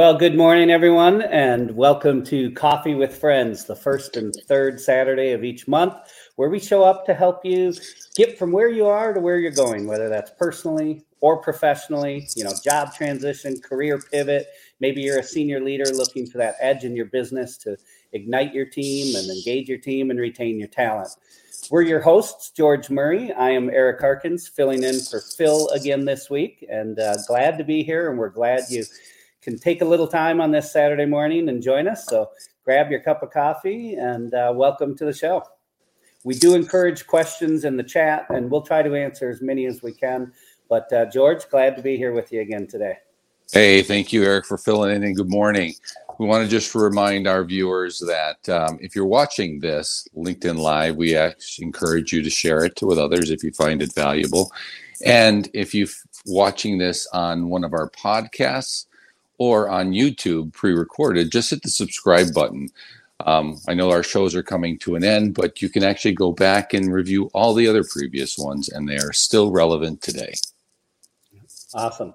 Well, 0.00 0.16
good 0.16 0.34
morning, 0.34 0.70
everyone, 0.70 1.20
and 1.20 1.76
welcome 1.76 2.24
to 2.24 2.50
Coffee 2.52 2.94
with 2.94 3.14
Friends, 3.14 3.66
the 3.66 3.76
first 3.76 4.16
and 4.16 4.34
third 4.48 4.80
Saturday 4.80 5.32
of 5.32 5.44
each 5.44 5.68
month, 5.68 5.92
where 6.36 6.48
we 6.48 6.58
show 6.58 6.82
up 6.82 7.04
to 7.04 7.12
help 7.12 7.44
you 7.44 7.74
get 8.16 8.38
from 8.38 8.50
where 8.50 8.70
you 8.70 8.86
are 8.86 9.12
to 9.12 9.20
where 9.20 9.38
you're 9.38 9.50
going, 9.50 9.86
whether 9.86 10.08
that's 10.08 10.30
personally 10.38 11.04
or 11.20 11.42
professionally, 11.42 12.26
you 12.34 12.44
know, 12.44 12.52
job 12.64 12.94
transition, 12.94 13.60
career 13.60 14.00
pivot. 14.10 14.46
Maybe 14.80 15.02
you're 15.02 15.18
a 15.18 15.22
senior 15.22 15.60
leader 15.60 15.84
looking 15.92 16.26
for 16.26 16.38
that 16.38 16.54
edge 16.60 16.84
in 16.84 16.96
your 16.96 17.04
business 17.04 17.58
to 17.58 17.76
ignite 18.14 18.54
your 18.54 18.64
team 18.64 19.14
and 19.16 19.28
engage 19.28 19.68
your 19.68 19.76
team 19.76 20.10
and 20.10 20.18
retain 20.18 20.58
your 20.58 20.68
talent. 20.68 21.10
We're 21.70 21.82
your 21.82 22.00
hosts, 22.00 22.52
George 22.52 22.88
Murray. 22.88 23.32
I 23.34 23.50
am 23.50 23.68
Eric 23.68 24.00
Harkins, 24.00 24.48
filling 24.48 24.82
in 24.82 24.98
for 24.98 25.20
Phil 25.20 25.68
again 25.68 26.06
this 26.06 26.30
week, 26.30 26.64
and 26.70 26.98
uh, 26.98 27.16
glad 27.28 27.58
to 27.58 27.64
be 27.64 27.82
here. 27.82 28.08
And 28.08 28.18
we're 28.18 28.30
glad 28.30 28.62
you 28.70 28.84
can 29.42 29.58
take 29.58 29.80
a 29.80 29.84
little 29.84 30.06
time 30.06 30.40
on 30.40 30.50
this 30.50 30.72
Saturday 30.72 31.06
morning 31.06 31.48
and 31.48 31.62
join 31.62 31.88
us. 31.88 32.06
So 32.06 32.30
grab 32.64 32.90
your 32.90 33.00
cup 33.00 33.22
of 33.22 33.30
coffee 33.30 33.94
and 33.94 34.34
uh, 34.34 34.52
welcome 34.54 34.96
to 34.96 35.04
the 35.04 35.12
show. 35.12 35.42
We 36.24 36.34
do 36.34 36.54
encourage 36.54 37.06
questions 37.06 37.64
in 37.64 37.78
the 37.78 37.82
chat, 37.82 38.26
and 38.28 38.50
we'll 38.50 38.60
try 38.60 38.82
to 38.82 38.94
answer 38.94 39.30
as 39.30 39.40
many 39.40 39.64
as 39.64 39.82
we 39.82 39.92
can. 39.92 40.32
But 40.68 40.92
uh, 40.92 41.06
George, 41.06 41.48
glad 41.48 41.76
to 41.76 41.82
be 41.82 41.96
here 41.96 42.12
with 42.12 42.30
you 42.30 42.42
again 42.42 42.66
today. 42.66 42.96
Hey, 43.52 43.82
thank 43.82 44.12
you, 44.12 44.22
Eric, 44.22 44.44
for 44.44 44.58
filling 44.58 44.94
in, 44.94 45.02
and 45.02 45.16
good 45.16 45.30
morning. 45.30 45.74
We 46.18 46.26
want 46.26 46.44
to 46.44 46.50
just 46.50 46.74
remind 46.74 47.26
our 47.26 47.42
viewers 47.42 47.98
that 48.00 48.46
um, 48.50 48.78
if 48.82 48.94
you're 48.94 49.06
watching 49.06 49.60
this 49.60 50.06
LinkedIn 50.14 50.58
Live, 50.58 50.96
we 50.96 51.16
encourage 51.58 52.12
you 52.12 52.22
to 52.22 52.30
share 52.30 52.64
it 52.64 52.78
with 52.82 52.98
others 52.98 53.30
if 53.30 53.42
you 53.42 53.50
find 53.52 53.80
it 53.80 53.94
valuable. 53.94 54.52
And 55.04 55.48
if 55.54 55.74
you're 55.74 55.88
watching 56.26 56.76
this 56.76 57.06
on 57.14 57.48
one 57.48 57.64
of 57.64 57.72
our 57.72 57.88
podcasts, 57.90 58.84
or 59.40 59.70
on 59.70 59.92
YouTube 59.92 60.52
pre 60.52 60.72
recorded, 60.72 61.32
just 61.32 61.48
hit 61.50 61.62
the 61.62 61.70
subscribe 61.70 62.32
button. 62.34 62.68
Um, 63.24 63.56
I 63.66 63.74
know 63.74 63.90
our 63.90 64.02
shows 64.02 64.34
are 64.34 64.42
coming 64.42 64.78
to 64.80 64.96
an 64.96 65.02
end, 65.02 65.34
but 65.34 65.62
you 65.62 65.70
can 65.70 65.82
actually 65.82 66.12
go 66.12 66.30
back 66.30 66.74
and 66.74 66.92
review 66.92 67.30
all 67.32 67.54
the 67.54 67.66
other 67.66 67.82
previous 67.82 68.38
ones, 68.38 68.68
and 68.68 68.86
they 68.86 68.98
are 68.98 69.14
still 69.14 69.50
relevant 69.50 70.02
today. 70.02 70.34
Awesome. 71.72 72.14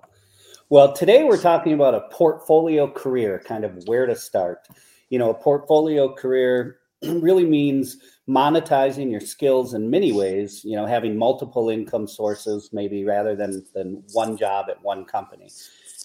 Well, 0.70 0.94
today 0.94 1.24
we're 1.24 1.42
talking 1.42 1.74
about 1.74 1.96
a 1.96 2.02
portfolio 2.12 2.88
career, 2.88 3.42
kind 3.44 3.64
of 3.64 3.88
where 3.88 4.06
to 4.06 4.16
start. 4.16 4.68
You 5.10 5.18
know, 5.18 5.32
a 5.32 5.36
portfolio 5.36 6.14
career 6.14 6.78
really 7.02 7.46
means 7.46 7.98
monetizing 8.30 9.10
your 9.10 9.20
skills 9.20 9.74
in 9.74 9.90
many 9.90 10.12
ways, 10.12 10.64
you 10.64 10.76
know, 10.76 10.86
having 10.86 11.18
multiple 11.18 11.70
income 11.70 12.08
sources, 12.08 12.70
maybe 12.72 13.04
rather 13.04 13.36
than, 13.36 13.66
than 13.74 14.04
one 14.14 14.38
job 14.38 14.68
at 14.70 14.82
one 14.84 15.06
company. 15.06 15.50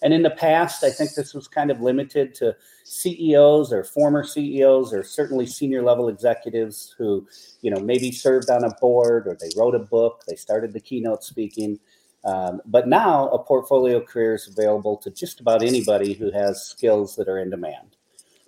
And 0.02 0.14
in 0.14 0.22
the 0.22 0.30
past, 0.30 0.82
I 0.82 0.90
think 0.90 1.14
this 1.14 1.34
was 1.34 1.46
kind 1.46 1.70
of 1.70 1.80
limited 1.80 2.34
to 2.36 2.56
CEOs 2.84 3.72
or 3.72 3.84
former 3.84 4.24
CEOs 4.24 4.94
or 4.94 5.02
certainly 5.02 5.46
senior 5.46 5.82
level 5.82 6.08
executives 6.08 6.94
who, 6.96 7.26
you 7.60 7.70
know, 7.70 7.80
maybe 7.80 8.10
served 8.10 8.50
on 8.50 8.64
a 8.64 8.74
board 8.80 9.26
or 9.26 9.36
they 9.38 9.50
wrote 9.56 9.74
a 9.74 9.80
book, 9.80 10.22
they 10.26 10.36
started 10.36 10.72
the 10.72 10.80
keynote 10.80 11.22
speaking. 11.22 11.78
Um, 12.24 12.60
but 12.66 12.88
now 12.88 13.28
a 13.28 13.42
portfolio 13.42 14.00
career 14.00 14.34
is 14.34 14.48
available 14.48 14.96
to 14.98 15.10
just 15.10 15.40
about 15.40 15.62
anybody 15.62 16.14
who 16.14 16.30
has 16.30 16.62
skills 16.66 17.16
that 17.16 17.28
are 17.28 17.38
in 17.38 17.50
demand. 17.50 17.96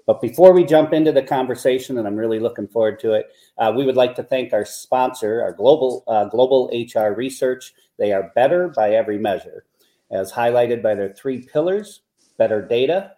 But 0.07 0.21
before 0.21 0.53
we 0.53 0.65
jump 0.65 0.93
into 0.93 1.13
the 1.13 1.23
conversation, 1.23 1.97
and 1.97 2.09
I'm 2.09 2.17
really 2.17 2.41
looking 2.41 2.67
forward 2.67 2.99
to 3.01 3.13
it, 3.13 3.27
uh, 3.57 3.73
we 3.75 3.85
would 3.87 3.97
like 3.97 4.17
to 4.17 4.23
thank 4.23 4.53
our 4.53 4.65
sponsor, 4.65 5.41
our 5.43 5.53
global 5.53 6.03
uh, 6.09 6.25
global 6.25 6.71
HR 6.73 7.15
research. 7.15 7.73
They 7.99 8.13
are 8.13 8.33
better 8.35 8.69
by 8.69 8.95
every 8.95 9.19
measure 9.19 9.65
as 10.13 10.33
highlighted 10.33 10.83
by 10.83 10.95
their 10.95 11.13
three 11.13 11.43
pillars 11.43 12.03
better 12.39 12.63
data, 12.63 13.13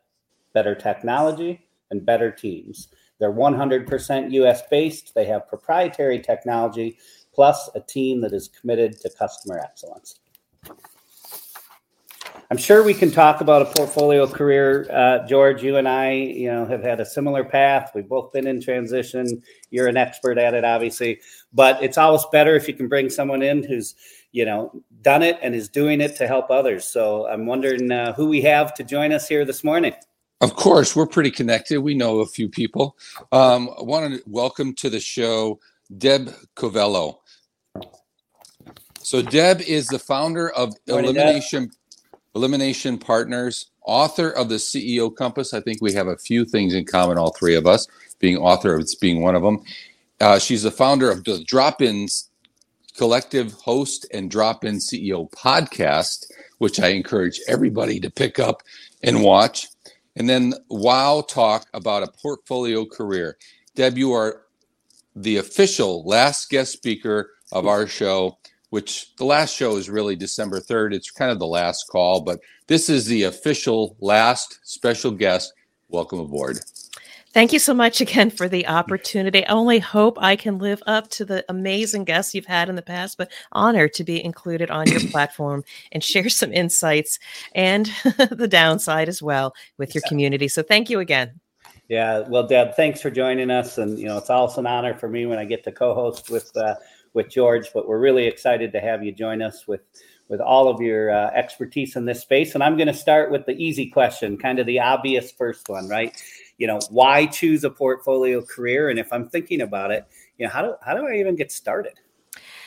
better 0.53 0.75
technology, 0.75 1.67
and 1.91 2.05
better 2.05 2.31
teams. 2.31 2.89
They're 3.19 3.33
100% 3.33 4.33
US 4.33 4.63
based, 4.71 5.15
they 5.15 5.25
have 5.27 5.49
proprietary 5.49 6.21
technology, 6.21 6.99
plus 7.33 7.71
a 7.75 7.81
team 7.81 8.21
that 8.21 8.33
is 8.33 8.49
committed 8.49 9.01
to 9.01 9.11
customer 9.11 9.59
excellence. 9.59 10.21
I'm 12.51 12.59
sure 12.59 12.85
we 12.85 12.95
can 12.95 13.11
talk 13.11 13.41
about 13.41 13.63
a 13.63 13.65
portfolio 13.65 14.27
career. 14.27 14.87
Uh, 14.93 15.27
George, 15.27 15.63
you 15.63 15.77
and 15.77 15.89
I, 15.89 16.13
you 16.13 16.53
know, 16.53 16.67
have 16.67 16.83
had 16.83 17.01
a 17.01 17.07
similar 17.07 17.43
path. 17.43 17.93
We've 17.95 18.09
both 18.09 18.33
been 18.33 18.47
in 18.47 18.61
transition. 18.61 19.43
You're 19.71 19.89
an 19.89 19.97
expert 19.97 20.37
at 20.37 20.55
it, 20.55 20.65
obviously, 20.65 21.21
but 21.53 21.83
it's 21.83 21.97
always 21.97 22.25
better 22.31 22.55
if 22.55 22.69
you 22.69 22.75
can 22.75 22.89
bring 22.89 23.09
someone 23.09 23.43
in 23.43 23.63
who's, 23.63 23.95
you 24.35 24.45
know, 24.45 24.73
done 25.03 25.23
it 25.23 25.39
and 25.43 25.55
is 25.55 25.69
doing 25.69 26.01
it 26.01 26.17
to 26.17 26.27
help 26.27 26.51
others. 26.51 26.85
So 26.85 27.29
I'm 27.29 27.47
wondering 27.47 27.91
uh, 27.93 28.13
who 28.15 28.27
we 28.27 28.43
have 28.43 28.75
to 28.75 28.83
join 28.83 29.13
us 29.13 29.29
here 29.29 29.45
this 29.45 29.63
morning. 29.63 29.95
Of 30.41 30.57
course, 30.57 30.97
we're 30.97 31.07
pretty 31.07 31.31
connected. 31.31 31.79
We 31.79 31.95
know 31.95 32.19
a 32.19 32.27
few 32.27 32.49
people. 32.49 32.97
Um, 33.31 33.71
I 33.79 33.83
want 33.83 34.13
to 34.13 34.23
welcome 34.27 34.75
to 34.75 34.91
the 34.91 34.99
show 34.99 35.61
Deb 35.99 36.35
Coviello. 36.57 37.19
So 38.99 39.23
Deb 39.23 39.61
is 39.61 39.87
the 39.87 40.01
founder 40.01 40.51
of 40.51 40.75
Morning, 40.89 41.11
Elimination. 41.11 41.67
Deb. 41.67 41.73
Elimination 42.35 42.99
Partners, 42.99 43.71
author 43.87 44.31
of 44.31 44.49
the 44.49 44.57
CEO 44.57 45.15
Compass. 45.15 45.55
I 45.55 45.61
think 45.61 45.81
we 45.81 45.93
have 45.93 46.09
a 46.09 46.17
few 46.17 46.45
things 46.45 46.75
in 46.75 46.85
common, 46.85 47.17
all 47.17 47.31
three 47.31 47.55
of 47.55 47.65
us, 47.65 47.87
being 48.19 48.37
author 48.39 48.75
of 48.75 48.81
it's 48.81 48.97
being 48.97 49.23
one 49.23 49.37
of 49.37 49.43
them. 49.45 49.63
Uh, 50.21 50.41
she's 50.41 50.65
the 50.65 50.73
founder 50.73 51.09
of 51.13 51.23
the 51.23 51.45
Drop 51.45 51.81
Ins 51.81 52.31
Collective 52.97 53.53
Host 53.53 54.07
and 54.13 54.31
Drop 54.31 54.65
In 54.65 54.77
CEO 54.77 55.31
podcast, 55.33 56.27
which 56.59 56.81
I 56.81 56.89
encourage 56.89 57.41
everybody 57.49 58.01
to 58.01 58.11
pick 58.11 58.39
up 58.39 58.63
and 59.03 59.23
watch. 59.23 59.69
And 60.17 60.29
then 60.29 60.55
Wow 60.69 61.23
Talk 61.23 61.67
about 61.75 62.03
a 62.03 62.13
portfolio 62.23 62.85
career. 62.85 63.37
Deb, 63.75 63.99
you 63.99 64.13
are 64.13 64.43
the 65.17 65.37
official 65.37 66.05
last 66.05 66.51
guest 66.51 66.73
speaker 66.73 67.31
of 67.53 67.67
our 67.67 67.87
show 67.87 68.39
which 68.75 69.15
the 69.19 69.25
last 69.25 69.55
show 69.55 69.77
is 69.77 69.89
really 69.89 70.17
December 70.17 70.59
3rd. 70.59 70.95
It's 70.95 71.09
kind 71.09 71.31
of 71.31 71.39
the 71.39 71.47
last 71.47 71.85
call, 71.85 72.23
but 72.23 72.41
this 72.67 72.89
is 72.89 73.07
the 73.07 73.23
official 73.23 73.97
last 74.01 74.59
special 74.65 75.13
guest. 75.13 75.53
Welcome 75.91 76.19
aboard. 76.19 76.59
Thank 77.35 77.53
you 77.53 77.59
so 77.59 77.75
much 77.75 78.01
again 78.01 78.31
for 78.31 78.49
the 78.49 78.69
opportunity. 78.69 79.45
I 79.45 79.53
only 79.53 79.81
hope 79.81 80.17
I 80.21 80.37
can 80.37 80.59
live 80.59 80.81
up 80.87 81.11
to 81.11 81.25
the 81.25 81.45
amazing 81.49 82.05
guests 82.05 82.33
you've 82.33 82.47
had 82.47 82.69
in 82.69 82.77
the 82.77 82.81
past, 82.81 83.19
but 83.19 83.33
honored 83.51 83.93
to 83.95 84.05
be 84.05 84.25
included 84.25 84.71
on 84.71 84.87
your 84.87 85.01
platform 85.11 85.65
and 85.91 86.05
share 86.05 86.29
some 86.29 86.53
insights 86.53 87.19
and 87.53 87.87
the 88.31 88.47
downside 88.47 89.09
as 89.09 89.21
well 89.21 89.53
with 89.79 89.97
your 89.97 90.03
community. 90.07 90.47
So 90.47 90.63
thank 90.63 90.89
you 90.89 91.01
again. 91.01 91.41
Yeah, 91.89 92.21
well, 92.21 92.47
Deb, 92.47 92.77
thanks 92.77 93.03
for 93.03 93.11
joining 93.11 93.51
us, 93.51 93.79
and 93.79 93.99
you 93.99 94.07
know 94.07 94.17
it's 94.17 94.31
also 94.31 94.61
an 94.61 94.69
honor 94.69 94.95
for 94.95 95.09
me 95.09 95.27
when 95.27 95.41
I 95.41 95.45
get 95.45 95.65
to 95.65 95.73
co-host 95.73 96.31
with 96.31 96.57
uh, 96.57 96.77
with 97.15 97.29
George, 97.31 97.71
but 97.75 97.89
we're 97.89 97.99
really 97.99 98.27
excited 98.27 98.73
to 98.73 98.81
have 98.81 99.03
you 99.03 99.11
join 99.11 99.43
us 99.43 99.67
with 99.67 99.81
with 100.29 100.41
all 100.41 100.69
of 100.69 100.81
your 100.81 101.11
uh, 101.11 101.31
expertise 101.35 101.97
in 101.97 102.05
this 102.05 102.21
space. 102.21 102.55
And 102.55 102.63
I'm 102.63 102.77
going 102.77 102.87
to 102.87 102.95
start 102.95 103.31
with 103.31 103.45
the 103.45 103.53
easy 103.53 103.91
question, 103.91 104.39
kind 104.39 104.59
of 104.59 104.67
the 104.67 104.81
obvious 104.81 105.31
first 105.33 105.69
one, 105.69 105.89
right? 105.89 106.17
You 106.59 106.67
know, 106.67 106.81
why 106.91 107.27
choose 107.27 107.65
a 107.65 107.71
portfolio 107.71 108.43
career? 108.43 108.91
And 108.91 108.99
if 108.99 109.13
I'm 109.13 109.29
thinking 109.29 109.61
about 109.61 109.91
it, 109.91 110.07
you 110.39 110.47
know, 110.47 110.53
how 110.53 110.63
do 110.63 110.75
how 110.85 110.95
do 110.95 111.07
I 111.07 111.17
even 111.17 111.37
get 111.37 111.51
started? 111.51 111.95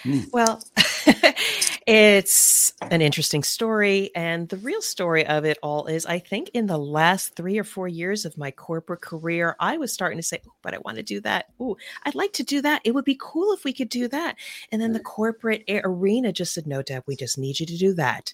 Mm. 0.03 0.31
Well, 0.31 0.61
it's 1.87 2.73
an 2.81 3.01
interesting 3.01 3.43
story. 3.43 4.11
And 4.13 4.49
the 4.49 4.57
real 4.57 4.81
story 4.81 5.25
of 5.25 5.45
it 5.45 5.57
all 5.63 5.85
is 5.87 6.05
I 6.05 6.19
think 6.19 6.49
in 6.53 6.67
the 6.67 6.77
last 6.77 7.33
three 7.37 7.57
or 7.57 7.63
four 7.63 7.87
years 7.87 8.25
of 8.25 8.37
my 8.37 8.51
corporate 8.51 8.99
career, 8.99 9.55
I 9.61 9.77
was 9.77 9.93
starting 9.93 10.17
to 10.17 10.23
say, 10.23 10.41
oh, 10.45 10.51
but 10.61 10.73
I 10.73 10.79
want 10.79 10.97
to 10.97 11.03
do 11.03 11.21
that. 11.21 11.45
Oh, 11.61 11.77
I'd 12.03 12.13
like 12.13 12.33
to 12.33 12.43
do 12.43 12.61
that. 12.61 12.81
It 12.83 12.93
would 12.93 13.05
be 13.05 13.17
cool 13.21 13.53
if 13.53 13.63
we 13.63 13.71
could 13.71 13.87
do 13.87 14.09
that. 14.09 14.35
And 14.69 14.81
then 14.81 14.91
the 14.91 14.99
mm. 14.99 15.05
corporate 15.05 15.63
arena 15.69 16.33
just 16.33 16.53
said, 16.53 16.67
no, 16.67 16.81
Deb, 16.81 17.03
we 17.07 17.15
just 17.15 17.37
need 17.37 17.57
you 17.57 17.65
to 17.65 17.77
do 17.77 17.93
that. 17.93 18.33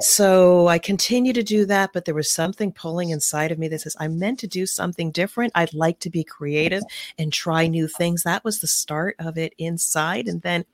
So 0.00 0.68
I 0.68 0.78
continue 0.78 1.34
to 1.34 1.42
do 1.42 1.66
that. 1.66 1.92
But 1.92 2.06
there 2.06 2.14
was 2.14 2.32
something 2.32 2.72
pulling 2.72 3.10
inside 3.10 3.52
of 3.52 3.58
me 3.58 3.68
that 3.68 3.82
says, 3.82 3.96
I'm 4.00 4.18
meant 4.18 4.38
to 4.38 4.46
do 4.46 4.64
something 4.64 5.10
different. 5.10 5.52
I'd 5.54 5.74
like 5.74 5.98
to 6.00 6.08
be 6.08 6.24
creative 6.24 6.82
and 7.18 7.30
try 7.30 7.66
new 7.66 7.88
things. 7.88 8.22
That 8.22 8.42
was 8.42 8.60
the 8.60 8.66
start 8.66 9.16
of 9.18 9.36
it 9.36 9.52
inside. 9.58 10.28
And 10.28 10.40
then 10.40 10.64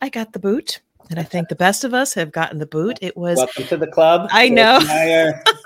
I 0.00 0.08
got 0.08 0.32
the 0.32 0.38
boot. 0.38 0.80
And 1.10 1.18
I 1.18 1.24
think 1.24 1.48
the 1.48 1.56
best 1.56 1.82
of 1.82 1.92
us 1.92 2.14
have 2.14 2.30
gotten 2.30 2.58
the 2.58 2.66
boot. 2.66 2.98
It 3.02 3.16
was 3.16 3.38
welcome 3.38 3.64
to 3.64 3.76
the 3.76 3.88
club. 3.88 4.28
I 4.30 4.48
know. 4.48 4.78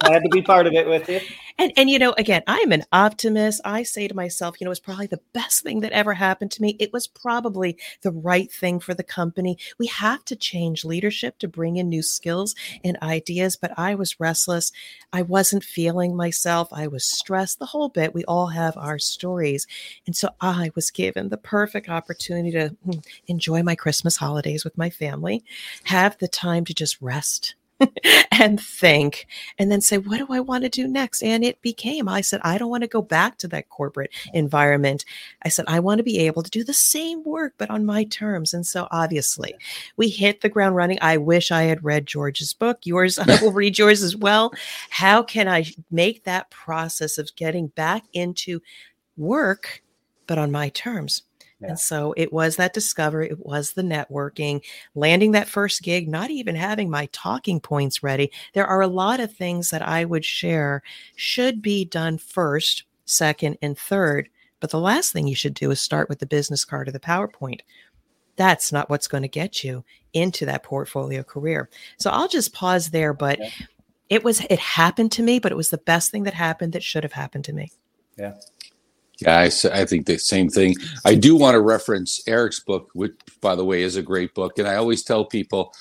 Glad 0.04 0.22
to 0.22 0.28
be 0.30 0.42
part 0.42 0.66
of 0.66 0.72
it 0.72 0.88
with 0.88 1.08
you. 1.08 1.20
And 1.56 1.72
and 1.76 1.88
you 1.88 1.98
know, 1.98 2.14
again, 2.18 2.42
I'm 2.46 2.72
an 2.72 2.84
optimist. 2.92 3.60
I 3.64 3.84
say 3.84 4.08
to 4.08 4.14
myself, 4.14 4.56
you 4.60 4.64
know, 4.64 4.70
it's 4.72 4.80
probably 4.80 5.06
the 5.06 5.20
best 5.32 5.62
thing 5.62 5.80
that 5.80 5.92
ever 5.92 6.14
happened 6.14 6.50
to 6.52 6.62
me. 6.62 6.76
It 6.80 6.92
was 6.92 7.06
probably 7.06 7.78
the 8.02 8.10
right 8.10 8.50
thing 8.50 8.80
for 8.80 8.92
the 8.92 9.04
company. 9.04 9.58
We 9.78 9.86
have 9.86 10.24
to 10.26 10.36
change 10.36 10.84
leadership 10.84 11.38
to 11.38 11.48
bring 11.48 11.76
in 11.76 11.88
new 11.88 12.02
skills 12.02 12.56
and 12.82 12.98
ideas, 13.02 13.56
but 13.56 13.72
I 13.78 13.94
was 13.94 14.18
restless. 14.18 14.72
I 15.12 15.22
wasn't 15.22 15.62
feeling 15.62 16.16
myself. 16.16 16.68
I 16.72 16.88
was 16.88 17.04
stressed, 17.04 17.60
the 17.60 17.66
whole 17.66 17.88
bit. 17.88 18.14
We 18.14 18.24
all 18.24 18.48
have 18.48 18.76
our 18.76 18.98
stories. 18.98 19.66
And 20.06 20.16
so 20.16 20.30
I 20.40 20.70
was 20.74 20.90
given 20.90 21.28
the 21.28 21.36
perfect 21.36 21.88
opportunity 21.88 22.50
to 22.52 22.76
hmm, 22.84 22.98
enjoy 23.28 23.62
my 23.62 23.76
Christmas 23.76 24.16
holidays 24.16 24.64
with 24.64 24.76
my 24.76 24.90
family, 24.90 25.44
have 25.84 26.18
the 26.18 26.28
time 26.28 26.64
to 26.64 26.74
just 26.74 27.00
rest 27.00 27.54
and 28.30 28.60
think 28.60 29.26
and 29.58 29.70
then 29.70 29.80
say, 29.80 29.98
what 29.98 30.18
do 30.18 30.26
I 30.30 30.40
want 30.40 30.64
to 30.64 30.70
do 30.70 30.86
next? 30.86 31.22
And 31.22 31.44
it 31.44 31.60
became, 31.62 32.08
I 32.08 32.20
said, 32.20 32.40
I 32.42 32.58
don't 32.58 32.70
want 32.70 32.82
to 32.82 32.88
go 32.88 33.02
back 33.02 33.38
to 33.38 33.48
that 33.48 33.68
corporate 33.68 34.10
environment. 34.32 35.04
I 35.42 35.48
said, 35.48 35.64
I 35.68 35.80
want 35.80 35.98
to 35.98 36.04
be 36.04 36.18
able 36.20 36.42
to 36.42 36.50
do 36.50 36.64
the 36.64 36.72
same 36.72 37.22
work, 37.24 37.54
but 37.58 37.70
on 37.70 37.84
my 37.84 38.04
terms. 38.04 38.54
And 38.54 38.66
so 38.66 38.86
obviously 38.90 39.54
we 39.96 40.08
hit 40.08 40.40
the 40.40 40.48
ground 40.48 40.76
running. 40.76 40.98
I 41.00 41.16
wish 41.16 41.50
I 41.50 41.64
had 41.64 41.84
read 41.84 42.06
George's 42.06 42.52
book. 42.52 42.80
Yours, 42.84 43.18
I 43.18 43.42
will 43.42 43.52
read 43.52 43.78
yours 43.78 44.02
as 44.02 44.16
well. 44.16 44.52
How 44.90 45.22
can 45.22 45.48
I 45.48 45.66
make 45.90 46.24
that 46.24 46.50
process 46.50 47.18
of 47.18 47.34
getting 47.36 47.68
back 47.68 48.04
into 48.12 48.60
work, 49.16 49.82
but 50.26 50.38
on 50.38 50.50
my 50.50 50.68
terms? 50.70 51.22
Yeah. 51.64 51.70
And 51.70 51.80
so 51.80 52.14
it 52.16 52.32
was 52.32 52.56
that 52.56 52.74
discovery, 52.74 53.30
it 53.30 53.44
was 53.44 53.72
the 53.72 53.82
networking, 53.82 54.62
landing 54.94 55.32
that 55.32 55.48
first 55.48 55.82
gig, 55.82 56.08
not 56.08 56.30
even 56.30 56.54
having 56.54 56.90
my 56.90 57.08
talking 57.12 57.58
points 57.58 58.02
ready. 58.02 58.30
There 58.52 58.66
are 58.66 58.82
a 58.82 58.86
lot 58.86 59.20
of 59.20 59.32
things 59.32 59.70
that 59.70 59.82
I 59.82 60.04
would 60.04 60.24
share 60.24 60.82
should 61.16 61.62
be 61.62 61.84
done 61.84 62.18
first, 62.18 62.84
second, 63.06 63.58
and 63.62 63.78
third. 63.78 64.28
But 64.60 64.70
the 64.70 64.80
last 64.80 65.12
thing 65.12 65.26
you 65.26 65.34
should 65.34 65.54
do 65.54 65.70
is 65.70 65.80
start 65.80 66.08
with 66.08 66.18
the 66.18 66.26
business 66.26 66.64
card 66.64 66.88
or 66.88 66.92
the 66.92 67.00
PowerPoint. 67.00 67.60
That's 68.36 68.72
not 68.72 68.90
what's 68.90 69.08
going 69.08 69.22
to 69.22 69.28
get 69.28 69.64
you 69.64 69.84
into 70.12 70.46
that 70.46 70.62
portfolio 70.62 71.22
career. 71.22 71.68
So 71.98 72.10
I'll 72.10 72.28
just 72.28 72.52
pause 72.52 72.90
there. 72.90 73.12
But 73.14 73.38
yeah. 73.38 73.50
it 74.08 74.24
was, 74.24 74.40
it 74.50 74.58
happened 74.58 75.12
to 75.12 75.22
me, 75.22 75.38
but 75.38 75.52
it 75.52 75.56
was 75.56 75.70
the 75.70 75.78
best 75.78 76.10
thing 76.10 76.24
that 76.24 76.34
happened 76.34 76.72
that 76.72 76.82
should 76.82 77.04
have 77.04 77.12
happened 77.12 77.44
to 77.44 77.52
me. 77.52 77.72
Yeah. 78.16 78.34
Yeah, 79.20 79.38
I, 79.38 79.44
I, 79.72 79.84
think 79.84 80.06
the 80.06 80.18
same 80.18 80.48
thing. 80.48 80.74
I 81.04 81.14
do 81.14 81.36
want 81.36 81.54
to 81.54 81.60
reference 81.60 82.26
Eric's 82.26 82.60
book, 82.60 82.90
which, 82.94 83.12
by 83.40 83.54
the 83.54 83.64
way, 83.64 83.82
is 83.82 83.96
a 83.96 84.02
great 84.02 84.34
book. 84.34 84.58
And 84.58 84.66
I 84.66 84.74
always 84.74 85.04
tell 85.04 85.24
people 85.24 85.72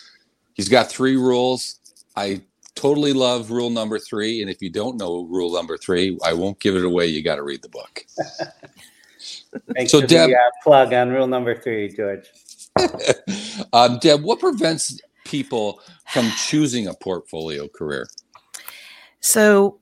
he's 0.54 0.70
got 0.70 0.90
three 0.90 1.18
rules. 1.18 1.80
I 2.16 2.42
totally 2.76 3.14
love 3.14 3.50
rule 3.50 3.72
number 3.72 3.98
three. 3.98 4.42
And 4.42 4.52
if 4.52 4.62
you 4.62 4.70
don't 4.70 4.98
know 4.98 5.24
rule 5.24 5.52
number 5.52 5.78
three, 5.78 6.18
I 6.24 6.34
won't 6.34 6.60
give 6.60 6.76
it 6.76 6.86
away. 6.86 7.08
You 7.08 7.24
got 7.24 7.36
to 7.36 7.44
read 7.44 7.64
the 7.64 7.70
book. 7.70 8.06
Thanks 9.76 9.92
so, 9.92 10.02
Deb, 10.02 10.30
the, 10.30 10.36
uh, 10.36 10.50
plug 10.64 10.94
on 10.94 11.10
rule 11.10 11.28
number 11.28 11.56
three, 11.56 11.90
George. 11.90 12.28
um, 13.74 14.00
Deb, 14.00 14.22
what 14.22 14.40
prevents 14.40 15.00
people 15.26 15.82
from 16.12 16.30
choosing 16.48 16.88
a 16.88 16.94
portfolio 16.94 17.68
career? 17.68 18.08
So 19.22 19.80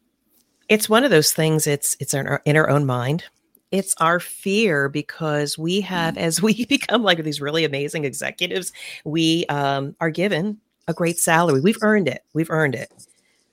it's 0.70 0.88
one 0.88 1.04
of 1.04 1.12
those 1.12 1.32
things. 1.32 1.68
It's 1.68 1.98
it's 2.00 2.14
in 2.14 2.28
our, 2.28 2.42
in 2.46 2.56
our 2.56 2.70
own 2.70 2.86
mind 2.86 3.26
it's 3.72 3.96
our 4.00 4.20
fear 4.20 4.90
because 4.90 5.58
we 5.58 5.82
have 5.82 6.16
mm. 6.16 6.18
as 6.18 6.42
we 6.42 6.66
become 6.66 7.04
like 7.04 7.24
these 7.24 7.42
really 7.42 7.66
amazing 7.66 8.06
executives 8.06 8.72
we 9.06 9.46
um, 9.48 9.96
are 10.00 10.10
given 10.10 10.60
a 10.88 10.94
great 10.94 11.18
salary. 11.18 11.62
We've 11.62 11.82
earned 11.82 12.08
it. 12.08 12.24
We've 12.34 12.50
earned 12.50 12.76
it. 12.76 12.92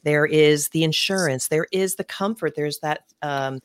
There 0.04 0.26
is 0.26 0.68
the 0.70 0.84
insurance. 0.84 1.48
There 1.48 1.66
is 1.72 1.96
the 1.96 2.04
comfort. 2.04 2.54
There's 2.54 2.78
that 2.80 3.04
um, 3.22 3.60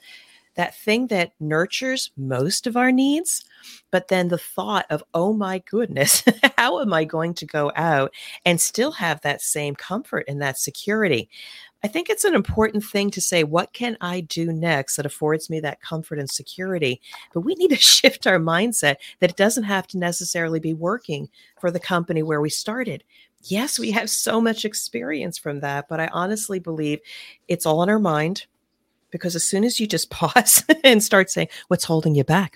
that 0.55 0.75
thing 0.75 1.07
that 1.07 1.31
nurtures 1.39 2.11
most 2.15 2.67
of 2.67 2.77
our 2.77 2.91
needs 2.91 3.43
but 3.89 4.07
then 4.09 4.27
the 4.27 4.37
thought 4.37 4.85
of 4.91 5.03
oh 5.15 5.33
my 5.33 5.57
goodness 5.59 6.23
how 6.57 6.79
am 6.79 6.93
i 6.93 7.03
going 7.03 7.33
to 7.33 7.45
go 7.45 7.71
out 7.75 8.13
and 8.45 8.61
still 8.61 8.91
have 8.91 9.19
that 9.21 9.41
same 9.41 9.73
comfort 9.73 10.23
and 10.27 10.39
that 10.39 10.59
security 10.59 11.27
I 11.85 11.89
think 11.89 12.09
it's 12.09 12.23
an 12.23 12.33
important 12.33 12.85
thing 12.85 13.11
to 13.11 13.19
say, 13.19 13.43
what 13.43 13.73
can 13.73 13.97
I 13.99 14.21
do 14.21 14.53
next 14.53 14.95
that 14.95 15.05
affords 15.05 15.49
me 15.49 15.59
that 15.59 15.81
comfort 15.81 16.17
and 16.17 16.29
security? 16.29 17.01
But 17.33 17.41
we 17.41 17.55
need 17.55 17.71
to 17.71 17.75
shift 17.77 18.25
our 18.25 18.39
mindset 18.39 18.95
that 19.19 19.31
it 19.31 19.35
doesn't 19.35 19.65
have 19.65 19.87
to 19.87 19.97
necessarily 19.97 20.61
be 20.61 20.73
working 20.73 21.29
for 21.59 21.71
the 21.71 21.81
company 21.81 22.23
where 22.23 22.39
we 22.39 22.49
started. 22.49 23.03
Yes, 23.43 23.77
we 23.77 23.91
have 23.91 24.09
so 24.09 24.39
much 24.39 24.63
experience 24.63 25.37
from 25.37 25.59
that, 25.59 25.89
but 25.89 25.99
I 25.99 26.07
honestly 26.13 26.59
believe 26.59 27.01
it's 27.49 27.65
all 27.65 27.83
in 27.83 27.89
our 27.89 27.99
mind 27.99 28.45
because 29.11 29.35
as 29.35 29.43
soon 29.43 29.65
as 29.65 29.79
you 29.79 29.85
just 29.85 30.09
pause 30.09 30.63
and 30.85 31.03
start 31.03 31.29
saying, 31.29 31.49
what's 31.67 31.83
holding 31.83 32.15
you 32.15 32.23
back? 32.23 32.55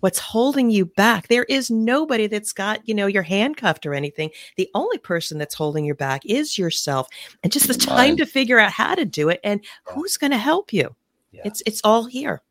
What's 0.00 0.18
holding 0.18 0.70
you 0.70 0.86
back. 0.86 1.28
There 1.28 1.44
is 1.44 1.70
nobody 1.70 2.26
that's 2.26 2.52
got, 2.52 2.86
you 2.88 2.94
know, 2.94 3.06
your 3.06 3.22
handcuffed 3.22 3.86
or 3.86 3.94
anything. 3.94 4.30
The 4.56 4.70
only 4.74 4.98
person 4.98 5.38
that's 5.38 5.54
holding 5.54 5.84
you 5.84 5.94
back 5.94 6.24
is 6.24 6.58
yourself. 6.58 7.08
And 7.42 7.52
just 7.52 7.68
the 7.68 7.74
time 7.74 8.16
to 8.16 8.26
figure 8.26 8.58
out 8.58 8.72
how 8.72 8.94
to 8.94 9.04
do 9.04 9.28
it 9.28 9.40
and 9.44 9.64
who's 9.84 10.16
going 10.16 10.32
to 10.32 10.38
help 10.38 10.72
you. 10.72 10.94
Yeah. 11.32 11.42
It's 11.44 11.62
it's 11.66 11.80
all 11.84 12.04
here. 12.06 12.42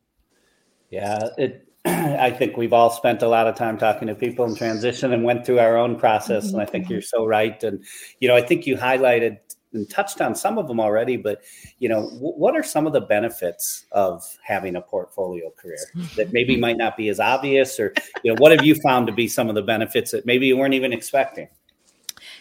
Yeah, 0.90 1.30
it 1.38 1.68
I 1.86 2.32
think 2.32 2.58
we've 2.58 2.74
all 2.74 2.90
spent 2.90 3.22
a 3.22 3.28
lot 3.28 3.48
of 3.48 3.56
time 3.56 3.78
talking 3.78 4.08
to 4.08 4.16
people 4.16 4.46
in 4.46 4.56
transition 4.56 5.14
and 5.14 5.24
went 5.24 5.46
through 5.46 5.60
our 5.60 5.78
own 5.78 5.98
process. 5.98 6.48
Mm-hmm. 6.48 6.56
And 6.56 6.62
I 6.62 6.66
think 6.70 6.86
mm-hmm. 6.86 6.94
you're 6.94 7.02
so 7.02 7.26
right. 7.26 7.62
And, 7.64 7.84
you 8.20 8.28
know, 8.28 8.36
I 8.36 8.42
think 8.42 8.68
you 8.68 8.76
highlighted 8.76 9.38
and 9.78 9.90
touched 9.90 10.20
on 10.20 10.36
some 10.36 10.58
of 10.58 10.68
them 10.68 10.80
already, 10.80 11.16
but 11.16 11.42
you 11.80 11.88
know, 11.88 12.10
w- 12.10 12.34
what 12.34 12.56
are 12.56 12.64
some 12.64 12.86
of 12.86 12.94
the 12.94 13.02
benefits 13.02 13.86
of 13.92 14.24
having 14.44 14.76
a 14.76 14.82
portfolio 14.82 15.50
career 15.52 15.78
that 16.16 16.34
maybe 16.34 16.58
might 16.60 16.78
not 16.78 16.98
be 16.98 17.10
as 17.10 17.20
obvious, 17.20 17.80
or 17.80 17.94
you 18.24 18.34
know, 18.34 18.38
what 18.40 18.52
have 18.52 18.66
you 18.66 18.76
found 18.84 19.08
to 19.08 19.14
be 19.14 19.28
some 19.28 19.50
of 19.50 19.56
the 19.56 19.62
benefits 19.62 20.12
that 20.12 20.26
maybe 20.26 20.48
you 20.48 20.58
weren't 20.58 20.74
even 20.74 20.92
expecting? 20.92 21.48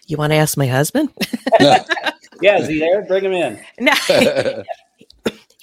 You 0.06 0.16
want 0.16 0.32
to 0.32 0.36
ask 0.36 0.56
my 0.56 0.66
husband? 0.66 1.10
yeah, 1.60 2.58
is 2.58 2.68
he 2.68 2.78
there? 2.78 3.02
Bring 3.02 3.24
him 3.24 3.32
in. 3.32 3.60
No, 3.78 3.92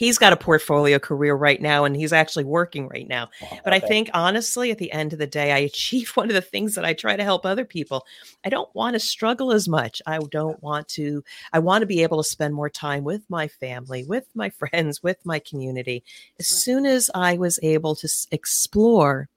he's 0.03 0.17
got 0.17 0.33
a 0.33 0.37
portfolio 0.37 0.99
career 0.99 1.35
right 1.35 1.61
now 1.61 1.85
and 1.85 1.95
he's 1.95 2.13
actually 2.13 2.43
working 2.43 2.87
right 2.87 3.07
now. 3.07 3.29
But 3.63 3.73
okay. 3.73 3.75
I 3.75 3.79
think 3.79 4.09
honestly, 4.13 4.71
at 4.71 4.77
the 4.77 4.91
end 4.91 5.13
of 5.13 5.19
the 5.19 5.27
day, 5.27 5.51
I 5.51 5.57
achieve 5.73 6.09
one 6.15 6.29
of 6.29 6.33
the 6.33 6.41
things 6.41 6.75
that 6.75 6.85
I 6.85 6.93
try 6.93 7.15
to 7.15 7.23
help 7.23 7.45
other 7.45 7.65
people. 7.65 8.05
I 8.45 8.49
don't 8.49 8.73
want 8.75 8.93
to 8.95 8.99
struggle 8.99 9.51
as 9.51 9.67
much. 9.67 10.01
I 10.05 10.19
don't 10.19 10.61
want 10.61 10.87
to, 10.89 11.23
I 11.51 11.59
want 11.59 11.81
to 11.81 11.87
be 11.87 12.03
able 12.03 12.21
to 12.21 12.29
spend 12.29 12.53
more 12.53 12.69
time 12.69 13.03
with 13.03 13.23
my 13.29 13.47
family, 13.47 14.03
with 14.03 14.27
my 14.35 14.49
friends, 14.61 15.01
with 15.01 15.17
my 15.25 15.39
community. 15.39 16.03
As 16.39 16.47
soon 16.47 16.85
as 16.85 17.09
I 17.15 17.37
was 17.37 17.59
able 17.63 17.95
to 17.95 18.09
explore 18.31 19.29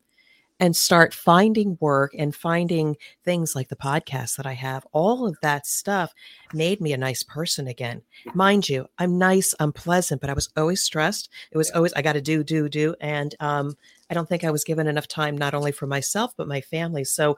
and 0.58 0.74
start 0.74 1.12
finding 1.12 1.76
work 1.80 2.14
and 2.18 2.34
finding 2.34 2.96
things 3.24 3.54
like 3.54 3.68
the 3.68 3.76
podcast 3.76 4.36
that 4.36 4.46
I 4.46 4.54
have, 4.54 4.86
all 4.92 5.26
of 5.26 5.36
that 5.42 5.66
stuff 5.66 6.14
made 6.54 6.80
me 6.80 6.92
a 6.92 6.98
nice 6.98 7.22
person 7.22 7.66
again. 7.66 8.02
Mind 8.34 8.68
you, 8.68 8.86
I'm 8.98 9.18
nice, 9.18 9.54
I'm 9.60 9.72
pleasant, 9.72 10.20
but 10.20 10.30
I 10.30 10.34
was 10.34 10.48
always 10.56 10.82
stressed. 10.82 11.28
It 11.50 11.58
was 11.58 11.70
always, 11.72 11.92
I 11.92 12.02
got 12.02 12.14
to 12.14 12.22
do, 12.22 12.42
do, 12.42 12.68
do. 12.68 12.94
And 13.00 13.34
um, 13.40 13.76
I 14.10 14.14
don't 14.14 14.28
think 14.28 14.44
I 14.44 14.50
was 14.50 14.64
given 14.64 14.86
enough 14.86 15.08
time, 15.08 15.36
not 15.36 15.54
only 15.54 15.72
for 15.72 15.86
myself, 15.86 16.32
but 16.36 16.48
my 16.48 16.60
family. 16.62 17.04
So 17.04 17.36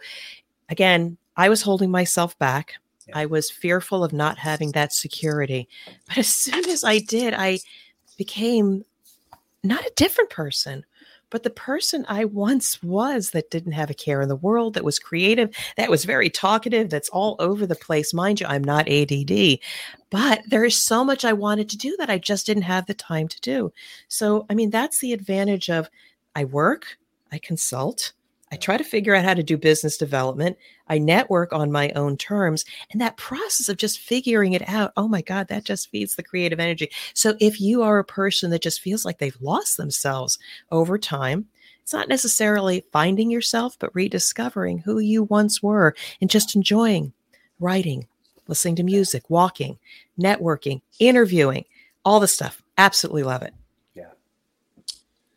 again, 0.69 1.17
I 1.37 1.49
was 1.49 1.63
holding 1.63 1.91
myself 1.91 2.39
back. 2.39 2.75
I 3.15 3.27
was 3.27 3.51
fearful 3.51 4.05
of 4.05 4.13
not 4.13 4.39
having 4.39 4.73
that 4.73 4.93
security. 4.93 5.69
But 6.07 6.19
as 6.19 6.29
soon 6.29 6.69
as 6.69 6.85
I 6.85 6.99
did, 6.99 7.35
I 7.35 7.59
became 8.17 8.85
not 9.65 9.85
a 9.85 9.93
different 9.97 10.31
person 10.31 10.85
but 11.31 11.43
the 11.43 11.51
person 11.51 12.05
I 12.09 12.25
once 12.25 12.83
was 12.83 13.31
that 13.31 13.51
didn't 13.51 13.73
have 13.73 13.91
a 13.91 13.95
care 13.95 14.21
in 14.21 14.29
the 14.29 14.37
world, 14.37 14.75
that 14.75 14.85
was 14.85 14.99
creative, 14.99 15.55
that 15.77 15.91
was 15.91 16.05
very 16.05 16.31
talkative, 16.31 16.91
that's 16.91 17.09
all 17.11 17.37
over 17.39 17.67
the 17.67 17.75
place. 17.75 18.15
Mind 18.15 18.41
you, 18.41 18.47
I'm 18.47 18.65
not 18.65 18.89
ADD, 18.89 19.59
but 20.11 20.43
there 20.49 20.65
is 20.65 20.83
so 20.83 21.05
much 21.05 21.25
I 21.25 21.33
wanted 21.33 21.69
to 21.71 21.77
do 21.77 21.97
that 21.99 22.11
I 22.11 22.19
just 22.19 22.47
didn't 22.47 22.63
have 22.63 22.87
the 22.87 22.95
time 22.95 23.29
to 23.29 23.41
do. 23.41 23.73
So, 24.09 24.47
I 24.49 24.55
mean, 24.55 24.71
that's 24.71 25.01
the 25.01 25.13
advantage 25.13 25.69
of 25.69 25.91
I 26.35 26.45
work, 26.45 26.99
I 27.33 27.39
consult, 27.39 28.13
I 28.51 28.57
try 28.57 28.77
to 28.77 28.85
figure 28.85 29.15
out 29.15 29.25
how 29.25 29.35
to 29.35 29.43
do 29.43 29.57
business 29.57 29.97
development. 29.97 30.57
I 30.89 30.99
network 30.99 31.53
on 31.53 31.71
my 31.71 31.91
own 31.91 32.17
terms. 32.17 32.65
And 32.91 33.01
that 33.01 33.17
process 33.17 33.69
of 33.69 33.77
just 33.77 33.99
figuring 33.99 34.55
it 34.55 34.67
out, 34.69 34.93
oh 34.97 35.09
my 35.09 35.21
God, 35.21 35.49
that 35.49 35.65
just 35.65 35.91
feeds 35.91 36.17
the 36.17 36.23
creative 36.23 36.61
energy. 36.61 36.91
So 37.15 37.35
if 37.41 37.61
you 37.61 37.83
are 37.83 37.99
a 37.99 38.05
person 38.05 38.51
that 38.51 38.63
just 38.63 38.81
feels 38.81 39.05
like 39.05 39.19
they've 39.19 39.41
lost 39.41 39.77
themselves 39.77 40.39
over 40.71 40.99
time, 40.99 41.47
it's 41.83 41.93
not 41.93 42.09
necessarily 42.09 42.85
finding 42.93 43.31
yourself, 43.31 43.79
but 43.79 43.95
rediscovering 43.95 44.79
who 44.79 44.99
you 44.99 45.25
once 45.25 45.63
were 45.63 45.95
and 46.21 46.29
just 46.29 46.55
enjoying 46.55 47.13
writing, 47.61 48.07
listening 48.47 48.77
to 48.77 48.83
music, 48.83 49.29
walking, 49.31 49.79
networking, 50.19 50.83
interviewing, 50.99 51.65
all 52.05 52.21
the 52.21 52.29
stuff. 52.29 52.63
Absolutely 52.77 53.23
love 53.23 53.43
it. 53.43 53.55
Yeah. 53.95 54.11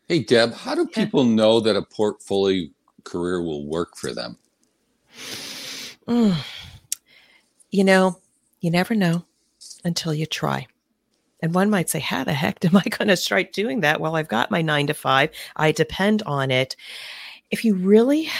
Hey, 0.08 0.20
Deb, 0.20 0.52
how 0.54 0.74
do 0.74 0.86
people 0.86 1.24
know 1.24 1.60
that 1.60 1.76
a 1.76 1.82
portfolio 1.82 2.68
career 3.04 3.42
will 3.42 3.66
work 3.66 3.96
for 3.96 4.14
them? 4.14 4.38
Mm. 6.06 6.36
You 7.74 7.84
know, 7.84 8.20
you 8.60 8.70
never 8.70 8.94
know 8.94 9.24
until 9.82 10.12
you 10.12 10.26
try. 10.26 10.66
And 11.42 11.54
one 11.54 11.70
might 11.70 11.90
say, 11.90 11.98
How 11.98 12.24
the 12.24 12.32
heck 12.32 12.64
am 12.64 12.76
I 12.76 12.82
going 12.90 13.08
to 13.08 13.16
start 13.16 13.52
doing 13.52 13.80
that? 13.80 14.00
Well, 14.00 14.16
I've 14.16 14.28
got 14.28 14.50
my 14.50 14.62
nine 14.62 14.86
to 14.86 14.94
five, 14.94 15.30
I 15.56 15.72
depend 15.72 16.22
on 16.22 16.50
it. 16.50 16.76
If 17.50 17.64
you 17.64 17.74
really 17.74 18.30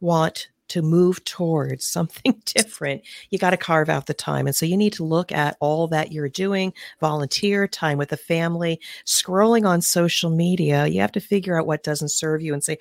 want 0.00 0.48
to 0.68 0.82
move 0.82 1.24
towards 1.24 1.84
something 1.86 2.40
different, 2.44 3.02
you 3.30 3.38
got 3.38 3.50
to 3.50 3.56
carve 3.56 3.88
out 3.88 4.06
the 4.06 4.14
time. 4.14 4.46
And 4.46 4.54
so 4.54 4.66
you 4.66 4.76
need 4.76 4.92
to 4.94 5.04
look 5.04 5.32
at 5.32 5.56
all 5.58 5.88
that 5.88 6.12
you're 6.12 6.28
doing 6.28 6.72
volunteer, 7.00 7.66
time 7.66 7.98
with 7.98 8.10
the 8.10 8.16
family, 8.16 8.80
scrolling 9.04 9.66
on 9.66 9.80
social 9.80 10.30
media. 10.30 10.86
You 10.86 11.00
have 11.00 11.12
to 11.12 11.20
figure 11.20 11.58
out 11.58 11.66
what 11.66 11.82
doesn't 11.82 12.10
serve 12.10 12.42
you 12.42 12.52
and 12.54 12.62
say, 12.62 12.78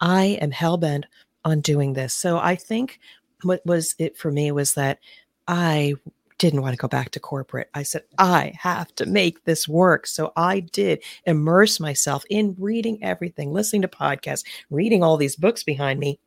I 0.00 0.38
am 0.40 0.50
hellbent 0.50 1.04
on 1.44 1.60
doing 1.60 1.92
this. 1.92 2.14
So 2.14 2.38
I 2.38 2.56
think 2.56 2.98
what 3.42 3.64
was 3.66 3.94
it 3.98 4.16
for 4.16 4.30
me 4.30 4.50
was 4.52 4.74
that 4.74 4.98
I 5.46 5.94
didn't 6.38 6.62
want 6.62 6.72
to 6.72 6.78
go 6.78 6.88
back 6.88 7.10
to 7.10 7.20
corporate. 7.20 7.70
I 7.74 7.84
said, 7.84 8.02
I 8.18 8.52
have 8.58 8.94
to 8.96 9.06
make 9.06 9.44
this 9.44 9.68
work. 9.68 10.06
So 10.06 10.32
I 10.36 10.60
did 10.60 11.02
immerse 11.24 11.78
myself 11.78 12.24
in 12.28 12.56
reading 12.58 13.02
everything, 13.02 13.52
listening 13.52 13.82
to 13.82 13.88
podcasts, 13.88 14.44
reading 14.70 15.02
all 15.02 15.16
these 15.16 15.36
books 15.36 15.62
behind 15.62 16.00
me, 16.00 16.18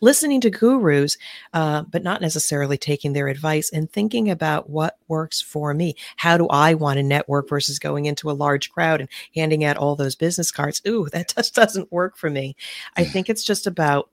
listening 0.00 0.40
to 0.42 0.50
gurus, 0.50 1.16
uh, 1.52 1.82
but 1.82 2.02
not 2.02 2.20
necessarily 2.20 2.76
taking 2.76 3.12
their 3.12 3.28
advice 3.28 3.70
and 3.70 3.90
thinking 3.90 4.30
about 4.30 4.70
what 4.70 4.98
works 5.08 5.40
for 5.40 5.74
me. 5.74 5.94
How 6.16 6.36
do 6.36 6.46
I 6.48 6.74
want 6.74 6.98
to 6.98 7.02
network 7.02 7.48
versus 7.48 7.78
going 7.78 8.06
into 8.06 8.30
a 8.30 8.32
large 8.32 8.70
crowd 8.70 9.00
and 9.00 9.08
handing 9.34 9.64
out 9.64 9.76
all 9.76 9.96
those 9.96 10.16
business 10.16 10.50
cards? 10.50 10.82
Ooh, 10.86 11.08
that 11.12 11.34
just 11.34 11.54
doesn't 11.54 11.92
work 11.92 12.16
for 12.16 12.30
me. 12.30 12.56
I 12.96 13.04
think 13.04 13.28
it's 13.28 13.44
just 13.44 13.66
about 13.66 14.10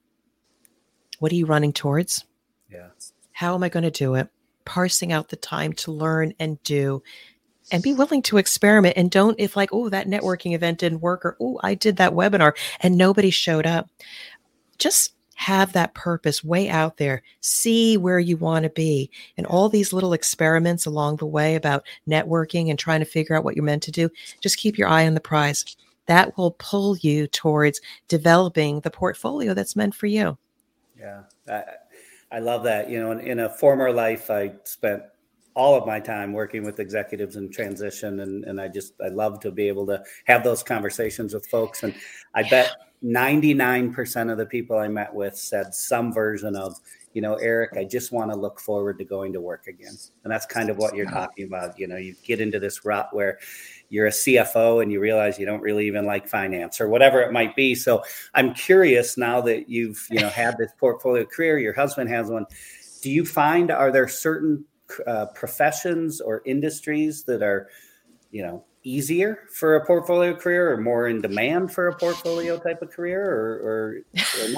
what 1.20 1.32
are 1.32 1.36
you 1.36 1.46
running 1.46 1.74
towards? 1.74 2.26
Yeah. 2.70 2.90
How 3.32 3.54
am 3.54 3.64
I 3.64 3.70
going 3.70 3.84
to 3.84 3.92
do 3.92 4.16
it? 4.16 4.30
Parsing 4.66 5.12
out 5.12 5.30
the 5.30 5.36
time 5.36 5.74
to 5.74 5.92
learn 5.92 6.34
and 6.40 6.62
do 6.64 7.04
and 7.72 7.82
be 7.82 7.94
willing 7.94 8.22
to 8.24 8.38
experiment 8.38 8.98
and 8.98 9.10
don't 9.10 9.40
if 9.40 9.56
like 9.56 9.70
oh 9.72 9.90
that 9.90 10.08
networking 10.08 10.54
event 10.54 10.80
didn't 10.80 11.00
work 11.00 11.24
or 11.26 11.38
oh 11.40 11.60
i 11.64 11.74
did 11.74 11.98
that 11.98 12.12
webinar 12.12 12.54
and 12.82 12.98
nobody 12.98 13.30
showed 13.30 13.66
up 13.66 13.90
just 14.78 15.14
have 15.42 15.74
that 15.74 15.96
purpose 15.96 16.44
way 16.44 16.70
out 16.70 16.98
there, 16.98 17.24
see 17.40 17.98
where 17.98 18.20
you 18.20 18.38
want 18.38 18.62
to 18.62 18.70
be. 18.70 19.10
And 19.38 19.48
all 19.48 19.70
these 19.70 19.92
little 19.92 20.14
experiments 20.14 20.86
along 20.86 21.16
the 21.16 21.26
way 21.26 21.56
about 21.56 21.84
networking 22.08 22.70
and 22.70 22.78
trying 22.78 23.00
to 23.00 23.08
figure 23.08 23.36
out 23.36 23.44
what 23.44 23.56
you're 23.56 23.66
meant 23.66 23.82
to 23.84 23.92
do, 23.92 24.08
just 24.40 24.60
keep 24.60 24.78
your 24.78 24.88
eye 24.88 25.08
on 25.08 25.16
the 25.16 25.20
prize. 25.20 25.76
That 26.06 26.38
will 26.38 26.52
pull 26.60 26.96
you 26.98 27.26
towards 27.26 27.82
developing 28.08 28.82
the 28.82 28.92
portfolio 28.92 29.56
that's 29.56 29.76
meant 29.76 29.96
for 29.96 30.06
you. 30.06 30.38
Yeah, 30.96 31.24
I, 31.50 31.64
I 32.32 32.38
love 32.38 32.64
that. 32.66 32.92
You 32.92 33.00
know, 33.00 33.12
in, 33.12 33.22
in 33.22 33.40
a 33.40 33.50
former 33.50 33.92
life, 33.92 34.30
I 34.30 34.54
spent 34.64 35.02
all 35.56 35.76
of 35.76 35.88
my 35.88 36.00
time 36.00 36.34
working 36.34 36.64
with 36.64 36.80
executives 36.80 37.36
in 37.36 37.50
transition 37.52 38.20
and, 38.20 38.46
and 38.46 38.62
I 38.62 38.68
just 38.68 38.94
I 39.04 39.08
love 39.08 39.40
to 39.42 39.52
be 39.52 39.68
able 39.68 39.88
to 39.88 40.04
have 40.26 40.44
those 40.44 40.62
conversations 40.64 41.34
with 41.34 41.46
folks 41.48 41.84
and 41.84 41.94
I 42.34 42.48
bet 42.48 42.72
99% 43.04 44.32
of 44.32 44.38
the 44.38 44.46
people 44.46 44.78
I 44.78 44.88
met 44.88 45.14
with 45.14 45.36
said 45.36 45.74
some 45.74 46.14
version 46.14 46.56
of, 46.56 46.76
you 47.14 47.22
know, 47.22 47.36
Eric, 47.36 47.72
I 47.76 47.84
just 47.84 48.12
want 48.12 48.32
to 48.32 48.38
look 48.38 48.60
forward 48.60 48.98
to 49.00 49.06
going 49.06 49.34
to 49.34 49.42
work 49.42 49.68
again. 49.68 49.94
And 50.24 50.32
that's 50.32 50.46
kind 50.46 50.70
of 50.70 50.78
what 50.78 50.96
you're 50.96 51.10
talking 51.10 51.46
about. 51.46 51.78
You 51.78 51.88
know, 51.88 51.98
you 51.98 52.16
get 52.24 52.40
into 52.40 52.60
this 52.60 52.86
rut 52.86 53.10
where 53.12 53.40
you're 53.90 54.08
a 54.08 54.12
CFO 54.12 54.82
and 54.82 54.92
you 54.92 55.00
realize 55.00 55.38
you 55.38 55.46
don't 55.46 55.62
really 55.62 55.88
even 55.88 56.06
like 56.06 56.28
finance 56.28 56.80
or 56.80 56.88
whatever 56.88 57.22
it 57.22 57.34
might 57.34 57.56
be. 57.56 57.76
So 57.76 58.04
I'm 58.34 58.54
curious 58.54 59.18
now 59.18 59.42
that 59.42 59.68
you've, 59.68 60.06
you 60.10 60.22
know, 60.22 60.30
had 60.30 60.58
this 60.58 60.72
portfolio 60.80 61.26
career, 61.26 61.58
your 61.60 61.74
husband 61.74 62.10
has 62.10 62.30
one. 62.30 62.46
Do 63.02 63.10
you 63.10 63.26
find, 63.26 63.72
are 63.72 63.92
there 63.92 64.08
certain 64.08 64.64
uh, 65.08 65.28
professions 65.28 66.22
or 66.22 66.44
industries 66.46 67.24
that 67.24 67.42
are, 67.42 67.68
you 68.30 68.44
know, 68.44 68.64
easier 68.84 69.48
for 69.54 69.76
a 69.76 69.86
portfolio 69.86 70.36
career 70.36 70.74
or 70.74 70.78
more 70.78 71.08
in 71.08 71.22
demand 71.22 71.74
for 71.74 71.88
a 71.88 71.96
portfolio 71.96 72.58
type 72.58 72.82
of 72.82 72.92
career 72.92 73.24
or, 73.24 73.54
or, 73.64 74.02
or 74.44 74.50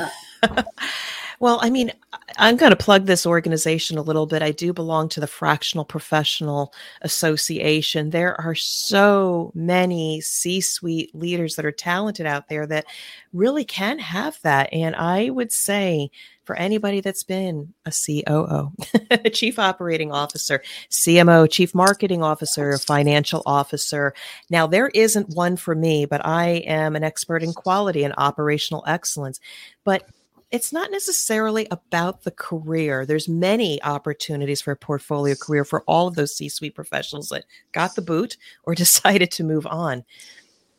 not? 0.51 0.67
well, 1.43 1.59
I 1.61 1.69
mean, 1.69 1.91
I'm 2.37 2.55
going 2.55 2.69
to 2.69 2.77
plug 2.77 3.05
this 3.05 3.25
organization 3.25 3.97
a 3.97 4.01
little 4.01 4.25
bit. 4.25 4.41
I 4.41 4.51
do 4.51 4.71
belong 4.71 5.09
to 5.09 5.19
the 5.19 5.27
Fractional 5.27 5.83
Professional 5.83 6.73
Association. 7.01 8.11
There 8.11 8.39
are 8.39 8.55
so 8.55 9.51
many 9.53 10.21
C 10.21 10.61
suite 10.61 11.13
leaders 11.13 11.57
that 11.57 11.65
are 11.65 11.71
talented 11.73 12.25
out 12.25 12.47
there 12.47 12.65
that 12.67 12.85
really 13.33 13.65
can 13.65 13.99
have 13.99 14.39
that. 14.43 14.71
And 14.71 14.95
I 14.95 15.31
would 15.31 15.51
say, 15.51 16.11
for 16.45 16.55
anybody 16.55 17.01
that's 17.01 17.25
been 17.25 17.73
a 17.85 17.91
COO, 17.91 18.71
a 19.11 19.29
chief 19.29 19.59
operating 19.59 20.13
officer, 20.13 20.63
CMO, 20.91 21.51
chief 21.51 21.75
marketing 21.75 22.23
officer, 22.23 22.77
financial 22.77 23.43
officer. 23.45 24.13
Now, 24.49 24.65
there 24.65 24.87
isn't 24.93 25.35
one 25.35 25.57
for 25.57 25.75
me, 25.75 26.05
but 26.05 26.25
I 26.25 26.63
am 26.65 26.95
an 26.95 27.03
expert 27.03 27.43
in 27.43 27.51
quality 27.51 28.05
and 28.05 28.13
operational 28.17 28.85
excellence. 28.87 29.41
But 29.83 30.07
it's 30.53 30.71
not 30.71 30.91
necessarily 30.91 31.67
about 31.71 32.23
the 32.23 32.31
career. 32.31 33.07
There's 33.07 33.27
many 33.27 33.81
opportunities 33.81 34.61
for 34.61 34.71
a 34.71 34.77
portfolio 34.77 35.33
career 35.33 35.65
for 35.65 35.81
all 35.87 36.07
of 36.07 36.13
those 36.13 36.35
C-suite 36.35 36.75
professionals 36.75 37.29
that 37.29 37.45
got 37.71 37.95
the 37.95 38.03
boot 38.03 38.37
or 38.63 38.75
decided 38.83 39.31
to 39.31 39.43
move 39.43 39.65
on. 39.65 40.05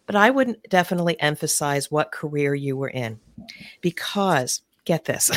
But 0.06 0.14
I 0.14 0.30
wouldn't 0.30 0.62
definitely 0.70 1.20
emphasize 1.20 1.90
what 1.90 2.12
career 2.12 2.54
you 2.54 2.76
were 2.76 2.88
in 2.88 3.18
because 3.80 4.62
get 4.84 5.06
this. 5.06 5.30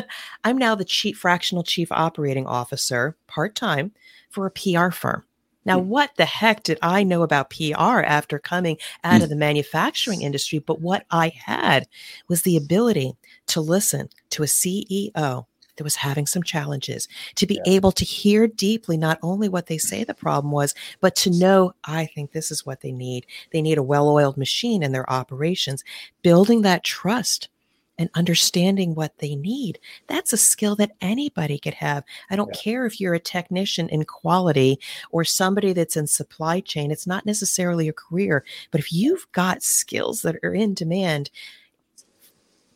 I'm 0.44 0.58
now 0.58 0.74
the 0.74 0.84
chief 0.84 1.18
fractional 1.18 1.62
chief 1.62 1.92
operating 1.92 2.46
officer 2.46 3.16
part-time 3.28 3.92
for 4.28 4.46
a 4.46 4.50
PR 4.50 4.90
firm. 4.90 5.24
Now, 5.64 5.80
hmm. 5.80 5.88
what 5.88 6.10
the 6.16 6.24
heck 6.24 6.62
did 6.62 6.78
I 6.82 7.02
know 7.02 7.22
about 7.22 7.50
PR 7.50 8.00
after 8.00 8.38
coming 8.38 8.78
out 9.02 9.16
of 9.16 9.28
hmm. 9.28 9.30
the 9.30 9.36
manufacturing 9.36 10.22
industry? 10.22 10.58
But 10.58 10.80
what 10.80 11.06
I 11.10 11.28
had 11.28 11.86
was 12.28 12.42
the 12.42 12.56
ability 12.56 13.14
to 13.48 13.60
listen 13.60 14.08
to 14.30 14.42
a 14.42 14.46
CEO 14.46 15.46
that 15.76 15.84
was 15.84 15.96
having 15.96 16.26
some 16.26 16.42
challenges, 16.42 17.08
to 17.34 17.46
be 17.46 17.60
yeah. 17.64 17.72
able 17.72 17.92
to 17.92 18.04
hear 18.04 18.46
deeply 18.46 18.96
not 18.96 19.18
only 19.22 19.48
what 19.48 19.66
they 19.66 19.78
say 19.78 20.04
the 20.04 20.14
problem 20.14 20.52
was, 20.52 20.74
but 21.00 21.16
to 21.16 21.30
know, 21.30 21.74
I 21.84 22.06
think 22.06 22.32
this 22.32 22.50
is 22.50 22.64
what 22.64 22.80
they 22.80 22.92
need. 22.92 23.26
They 23.52 23.62
need 23.62 23.78
a 23.78 23.82
well 23.82 24.08
oiled 24.08 24.36
machine 24.36 24.82
in 24.82 24.92
their 24.92 25.10
operations, 25.10 25.82
building 26.22 26.62
that 26.62 26.84
trust 26.84 27.48
and 27.98 28.10
understanding 28.14 28.94
what 28.94 29.18
they 29.18 29.36
need. 29.36 29.78
That's 30.06 30.32
a 30.32 30.36
skill 30.36 30.76
that 30.76 30.92
anybody 31.00 31.58
could 31.58 31.74
have. 31.74 32.04
I 32.30 32.36
don't 32.36 32.54
yeah. 32.54 32.60
care 32.60 32.86
if 32.86 33.00
you're 33.00 33.14
a 33.14 33.20
technician 33.20 33.88
in 33.88 34.04
quality 34.04 34.78
or 35.10 35.24
somebody 35.24 35.72
that's 35.72 35.96
in 35.96 36.06
supply 36.06 36.60
chain. 36.60 36.90
It's 36.90 37.06
not 37.06 37.26
necessarily 37.26 37.88
a 37.88 37.92
career, 37.92 38.44
but 38.70 38.80
if 38.80 38.92
you've 38.92 39.30
got 39.32 39.62
skills 39.62 40.22
that 40.22 40.36
are 40.42 40.54
in 40.54 40.74
demand, 40.74 41.30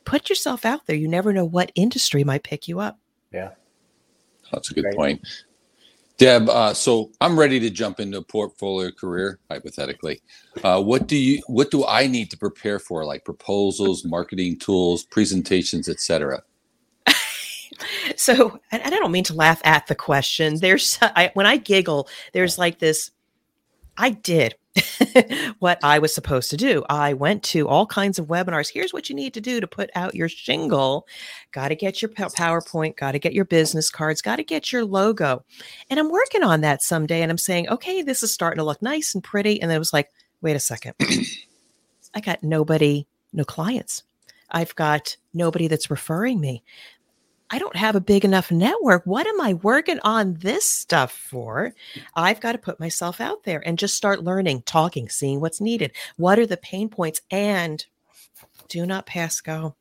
put 0.05 0.29
yourself 0.29 0.65
out 0.65 0.87
there. 0.87 0.97
You 0.97 1.09
never 1.09 1.33
know 1.33 1.45
what 1.45 1.73
industry 1.75 2.25
might 2.25 2.45
pick 2.45 2.69
you 2.69 2.81
up. 2.81 2.99
Yeah. 3.33 3.51
That's 4.53 4.71
a 4.71 4.75
good 4.75 4.85
Great. 4.85 4.97
point. 4.97 5.29
Deb, 6.19 6.49
uh, 6.49 6.75
so 6.75 7.13
I'm 7.21 7.39
ready 7.39 7.61
to 7.61 7.71
jump 7.71 8.01
into 8.01 8.19
a 8.19 8.23
portfolio 8.23 8.91
career, 8.91 9.39
hypothetically. 9.49 10.21
Uh, 10.65 10.83
what 10.83 11.07
do 11.07 11.17
you, 11.17 11.41
what 11.47 11.71
do 11.71 11.87
I 11.87 12.09
need 12.09 12.29
to 12.33 12.37
prepare 12.37 12.81
for, 12.81 13.05
like 13.05 13.25
proposals, 13.25 14.05
marketing 14.05 14.59
tools, 14.59 15.05
presentations, 15.05 15.89
etc.? 15.89 16.43
so, 18.17 18.59
and 18.73 18.83
I 18.83 18.91
don't 18.91 19.13
mean 19.13 19.25
to 19.25 19.35
laugh 19.35 19.61
at 19.65 19.87
the 19.87 19.95
question. 19.95 20.57
There's, 20.57 20.99
I, 21.01 21.31
when 21.35 21.47
I 21.47 21.57
giggle, 21.57 22.09
there's 22.33 22.59
like 22.59 22.81
this. 22.81 23.13
I 23.97 24.11
did 24.11 24.57
what 25.59 25.79
I 25.83 25.99
was 25.99 26.15
supposed 26.15 26.51
to 26.51 26.57
do. 26.57 26.85
I 26.89 27.13
went 27.13 27.43
to 27.45 27.69
all 27.69 27.87
kinds 27.87 28.19
of 28.19 28.27
webinars. 28.27 28.71
Here's 28.73 28.93
what 28.93 29.09
you 29.09 29.15
need 29.15 29.35
to 29.35 29.41
do 29.41 29.61
to 29.61 29.67
put 29.67 29.91
out 29.95 30.15
your 30.15 30.29
shingle. 30.29 31.07
Got 31.53 31.69
to 31.69 31.77
get 31.77 32.03
your 32.03 32.11
PowerPoint, 32.11 32.97
got 32.97 33.13
to 33.13 33.19
get 33.19 33.33
your 33.33 33.45
business 33.45 33.91
cards, 33.91 34.23
got 34.23 34.37
to 34.37 34.45
get 34.45 34.73
your 34.73 34.85
logo. 34.85 35.45
And 35.91 35.99
I'm 35.99 36.11
working 36.11 36.43
on 36.43 36.61
that 36.63 36.83
someday. 36.83 37.23
And 37.23 37.31
I'm 37.31 37.39
saying, 37.39 37.69
okay, 37.69 38.03
this 38.03 38.23
is 38.23 38.33
starting 38.33 38.59
to 38.59 38.65
look 38.65 38.83
nice 38.83 39.15
and 39.15 39.23
pretty. 39.23 39.61
And 39.61 39.71
then 39.71 39.77
it 39.77 39.81
was 39.81 39.93
like, 39.93 40.11
wait 40.41 40.57
a 40.57 40.61
second. 40.61 40.95
I 42.15 42.21
got 42.21 42.43
nobody, 42.43 43.07
no 43.33 43.45
clients. 43.45 44.03
I've 44.51 44.75
got 44.75 45.17
nobody 45.35 45.69
that's 45.69 45.91
referring 45.91 46.41
me. 46.41 46.63
I 47.51 47.59
don't 47.59 47.77
have 47.77 47.97
a 47.97 48.01
big 48.01 48.25
enough 48.25 48.51
network. 48.51 49.05
What 49.07 49.27
am 49.27 49.41
I 49.41 49.55
working 49.55 49.99
on 50.05 50.35
this 50.35 50.71
stuff 50.71 51.13
for? 51.13 51.73
I've 52.15 52.41
got 52.41 52.53
to 52.53 52.59
put 52.59 52.79
myself 52.79 53.21
out 53.21 53.45
there 53.45 53.67
and 53.67 53.79
just 53.79 53.97
start 53.97 54.23
learning, 54.23 54.63
talking, 54.63 55.09
seeing 55.09 55.41
what's 55.41 55.61
needed. 55.61 55.93
What 56.17 56.39
are 56.39 56.47
the 56.47 56.59
pain 56.59 56.89
points? 56.89 57.23
And 57.31 57.85
do 58.69 58.85
not 58.85 59.07
pass 59.07 59.41
go. 59.41 59.77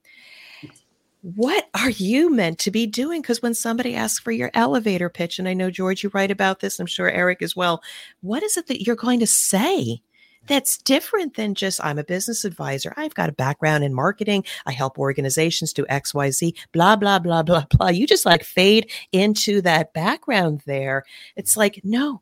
What 1.22 1.68
are 1.74 1.90
you 1.90 2.30
meant 2.30 2.60
to 2.60 2.72
be 2.72 2.88
doing? 2.88 3.22
Because 3.22 3.42
when 3.42 3.54
somebody 3.54 3.96
asks 3.96 4.20
for 4.20 4.32
your 4.32 4.52
elevator 4.54 5.10
pitch, 5.10 5.40
and 5.40 5.48
I 5.48 5.54
know, 5.54 5.70
George, 5.70 6.04
you 6.04 6.12
write 6.14 6.32
about 6.32 6.62
this, 6.62 6.80
I'm 6.80 6.86
sure 6.86 7.10
Eric 7.10 7.42
as 7.42 7.54
well, 7.54 7.84
what 8.22 8.44
is 8.44 8.56
it 8.56 8.68
that 8.68 8.86
you're 8.86 8.96
going 8.96 9.20
to 9.20 9.28
say? 9.28 10.02
That's 10.48 10.78
different 10.78 11.36
than 11.36 11.54
just 11.54 11.84
I'm 11.84 12.00
a 12.00 12.04
business 12.04 12.46
advisor. 12.46 12.94
I've 12.98 13.14
got 13.14 13.30
a 13.30 13.34
background 13.34 13.84
in 13.84 13.94
marketing. 13.94 14.44
I 14.66 14.72
help 14.72 14.98
organizations 14.98 15.74
do 15.74 15.86
XYZ, 15.86 16.56
blah, 16.72 16.96
blah, 16.96 17.20
blah, 17.20 17.44
blah, 17.44 17.66
blah. 17.72 17.90
You 17.90 18.08
just 18.08 18.26
like 18.26 18.44
fade 18.44 18.92
into 19.12 19.62
that 19.62 19.94
background 19.94 20.62
there. 20.66 21.04
It's 21.36 21.58
like, 21.58 21.82
no, 21.84 22.22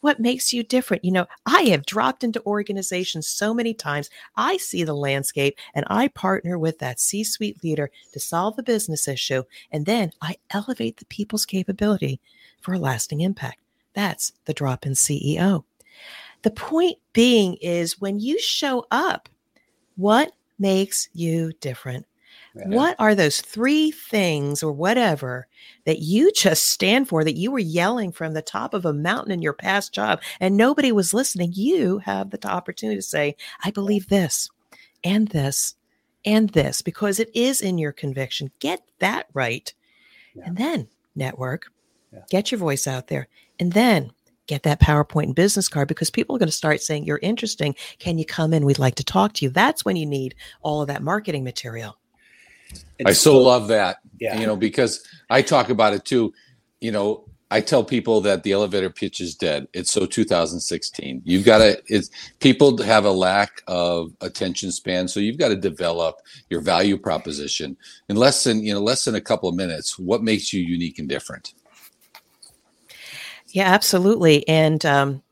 what 0.00 0.20
makes 0.20 0.52
you 0.52 0.62
different? 0.62 1.04
You 1.04 1.12
know, 1.12 1.26
I 1.46 1.62
have 1.64 1.86
dropped 1.86 2.24
into 2.24 2.42
organizations 2.46 3.26
so 3.26 3.52
many 3.52 3.74
times. 3.74 4.10
I 4.36 4.56
see 4.56 4.82
the 4.82 4.94
landscape 4.94 5.58
and 5.74 5.84
I 5.88 6.08
partner 6.08 6.58
with 6.58 6.78
that 6.78 7.00
C 7.00 7.22
suite 7.22 7.62
leader 7.62 7.90
to 8.12 8.20
solve 8.20 8.56
the 8.56 8.62
business 8.62 9.06
issue. 9.06 9.42
And 9.70 9.86
then 9.86 10.12
I 10.22 10.36
elevate 10.50 10.96
the 10.96 11.06
people's 11.06 11.46
capability 11.46 12.20
for 12.60 12.74
a 12.74 12.78
lasting 12.78 13.20
impact. 13.20 13.60
That's 13.94 14.32
the 14.44 14.54
drop 14.54 14.86
in 14.86 14.92
CEO. 14.92 15.64
The 16.42 16.50
point 16.50 16.98
being 17.12 17.56
is 17.56 18.00
when 18.00 18.20
you 18.20 18.38
show 18.38 18.86
up, 18.90 19.28
what 19.96 20.32
makes 20.58 21.08
you 21.12 21.52
different? 21.60 22.06
Yeah. 22.54 22.68
What 22.68 22.96
are 22.98 23.14
those 23.14 23.40
three 23.40 23.90
things 23.90 24.62
or 24.62 24.72
whatever 24.72 25.46
that 25.84 26.00
you 26.00 26.32
just 26.32 26.64
stand 26.64 27.08
for 27.08 27.22
that 27.22 27.36
you 27.36 27.50
were 27.50 27.60
yelling 27.60 28.10
from 28.10 28.32
the 28.32 28.42
top 28.42 28.74
of 28.74 28.84
a 28.84 28.92
mountain 28.92 29.32
in 29.32 29.42
your 29.42 29.52
past 29.52 29.92
job 29.92 30.20
and 30.40 30.56
nobody 30.56 30.90
was 30.90 31.14
listening? 31.14 31.52
You 31.54 31.98
have 31.98 32.30
the 32.30 32.48
opportunity 32.48 32.98
to 32.98 33.02
say, 33.02 33.36
I 33.62 33.70
believe 33.70 34.08
this 34.08 34.50
and 35.04 35.28
this 35.28 35.76
and 36.24 36.50
this 36.50 36.82
because 36.82 37.20
it 37.20 37.30
is 37.34 37.60
in 37.60 37.78
your 37.78 37.92
conviction. 37.92 38.50
Get 38.58 38.82
that 38.98 39.26
right. 39.32 39.72
Yeah. 40.34 40.44
And 40.46 40.56
then 40.56 40.88
network, 41.14 41.66
yeah. 42.12 42.20
get 42.30 42.50
your 42.50 42.58
voice 42.58 42.86
out 42.86 43.06
there. 43.06 43.28
And 43.60 43.72
then 43.72 44.12
get 44.50 44.64
that 44.64 44.80
PowerPoint 44.80 45.24
and 45.24 45.34
business 45.34 45.68
card 45.68 45.86
because 45.86 46.10
people 46.10 46.34
are 46.34 46.38
going 46.38 46.48
to 46.48 46.52
start 46.52 46.82
saying, 46.82 47.04
You're 47.04 47.20
interesting. 47.22 47.76
Can 47.98 48.18
you 48.18 48.24
come 48.24 48.52
in? 48.52 48.64
We'd 48.64 48.78
like 48.78 48.96
to 48.96 49.04
talk 49.04 49.32
to 49.34 49.44
you. 49.44 49.50
That's 49.50 49.84
when 49.84 49.96
you 49.96 50.06
need 50.06 50.34
all 50.62 50.82
of 50.82 50.88
that 50.88 51.02
marketing 51.02 51.44
material. 51.44 51.96
I 53.04 53.12
so 53.12 53.38
love 53.40 53.68
that. 53.68 53.98
Yeah. 54.20 54.38
You 54.38 54.46
know, 54.46 54.56
because 54.56 55.06
I 55.30 55.42
talk 55.42 55.70
about 55.70 55.94
it 55.94 56.04
too. 56.04 56.32
You 56.80 56.92
know, 56.92 57.24
I 57.52 57.60
tell 57.60 57.82
people 57.82 58.20
that 58.22 58.42
the 58.42 58.52
elevator 58.52 58.90
pitch 58.90 59.20
is 59.20 59.34
dead. 59.34 59.66
It's 59.72 59.90
so 59.90 60.06
2016. 60.06 61.22
You've 61.24 61.44
got 61.44 61.58
to, 61.58 61.82
it's 61.86 62.10
people 62.38 62.80
have 62.82 63.04
a 63.04 63.10
lack 63.10 63.62
of 63.66 64.12
attention 64.20 64.70
span. 64.70 65.08
So 65.08 65.18
you've 65.18 65.38
got 65.38 65.48
to 65.48 65.56
develop 65.56 66.16
your 66.48 66.60
value 66.60 66.96
proposition 66.96 67.76
in 68.08 68.16
less 68.16 68.44
than, 68.44 68.62
you 68.62 68.72
know, 68.72 68.80
less 68.80 69.04
than 69.04 69.16
a 69.16 69.20
couple 69.20 69.48
of 69.48 69.56
minutes. 69.56 69.98
What 69.98 70.22
makes 70.22 70.52
you 70.52 70.60
unique 70.60 70.98
and 71.00 71.08
different? 71.08 71.54
Yeah, 73.52 73.72
absolutely. 73.72 74.46
And, 74.48 74.84
um, 74.86 75.22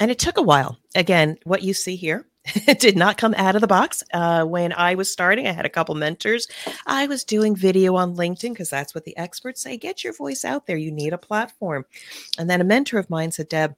and 0.00 0.10
it 0.10 0.18
took 0.18 0.36
a 0.36 0.42
while. 0.42 0.78
Again, 0.94 1.38
what 1.44 1.62
you 1.62 1.72
see 1.74 1.96
here 1.96 2.26
did 2.78 2.96
not 2.96 3.18
come 3.18 3.34
out 3.34 3.54
of 3.54 3.60
the 3.60 3.66
box. 3.66 4.02
Uh, 4.12 4.44
when 4.44 4.72
I 4.72 4.94
was 4.94 5.10
starting, 5.10 5.46
I 5.46 5.52
had 5.52 5.66
a 5.66 5.70
couple 5.70 5.94
mentors. 5.94 6.48
I 6.86 7.06
was 7.06 7.24
doing 7.24 7.56
video 7.56 7.96
on 7.96 8.16
LinkedIn 8.16 8.50
because 8.50 8.70
that's 8.70 8.94
what 8.94 9.04
the 9.04 9.16
experts 9.16 9.62
say. 9.62 9.76
Get 9.76 10.04
your 10.04 10.12
voice 10.12 10.44
out 10.44 10.66
there. 10.66 10.76
You 10.76 10.92
need 10.92 11.12
a 11.12 11.18
platform. 11.18 11.84
And 12.38 12.48
then 12.48 12.60
a 12.60 12.64
mentor 12.64 12.98
of 12.98 13.10
mine 13.10 13.32
said, 13.32 13.48
Deb, 13.48 13.74